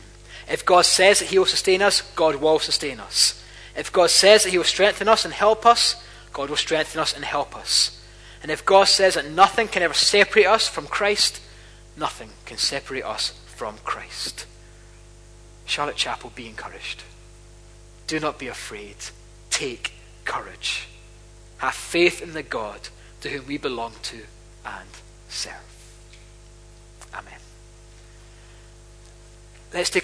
If 0.50 0.66
God 0.66 0.86
says 0.86 1.20
that 1.20 1.30
he 1.30 1.40
will 1.40 1.46
sustain 1.46 1.82
us, 1.82 2.02
God 2.16 2.36
will 2.36 2.60
sustain 2.60 3.00
us. 3.00 3.44
If 3.76 3.92
God 3.92 4.10
says 4.10 4.44
that 4.44 4.52
he 4.52 4.58
will 4.58 4.66
strengthen 4.66 5.08
us 5.08 5.26
and 5.26 5.34
help 5.34 5.66
us, 5.66 6.04
God 6.32 6.50
will 6.50 6.58
strengthen 6.58 7.02
us 7.02 7.14
and 7.14 7.26
help 7.26 7.56
us. 7.56 8.02
And 8.44 8.52
if 8.52 8.64
God 8.64 8.84
says 8.84 9.16
that 9.16 9.30
nothing 9.30 9.68
can 9.68 9.82
ever 9.82 9.94
separate 9.94 10.46
us 10.46 10.68
from 10.68 10.86
Christ, 10.86 11.42
nothing 11.98 12.30
can 12.46 12.58
separate 12.58 13.04
us 13.04 13.32
from 13.48 13.78
Christ. 13.84 14.46
Charlotte 15.66 15.96
Chapel, 15.96 16.32
be 16.36 16.48
encouraged. 16.48 17.04
Do 18.06 18.20
not 18.20 18.38
be 18.38 18.48
afraid. 18.48 18.98
Take 19.50 19.94
courage. 20.26 20.88
Have 21.58 21.74
faith 21.74 22.22
in 22.22 22.34
the 22.34 22.44
God 22.44 22.90
to 23.26 23.32
whom 23.32 23.48
we 23.48 23.58
belong 23.58 23.92
to 24.04 24.22
and 24.64 24.88
serve. 25.30 25.54
Amen. 27.12 27.40
Let's 29.74 29.90
take 29.90 30.04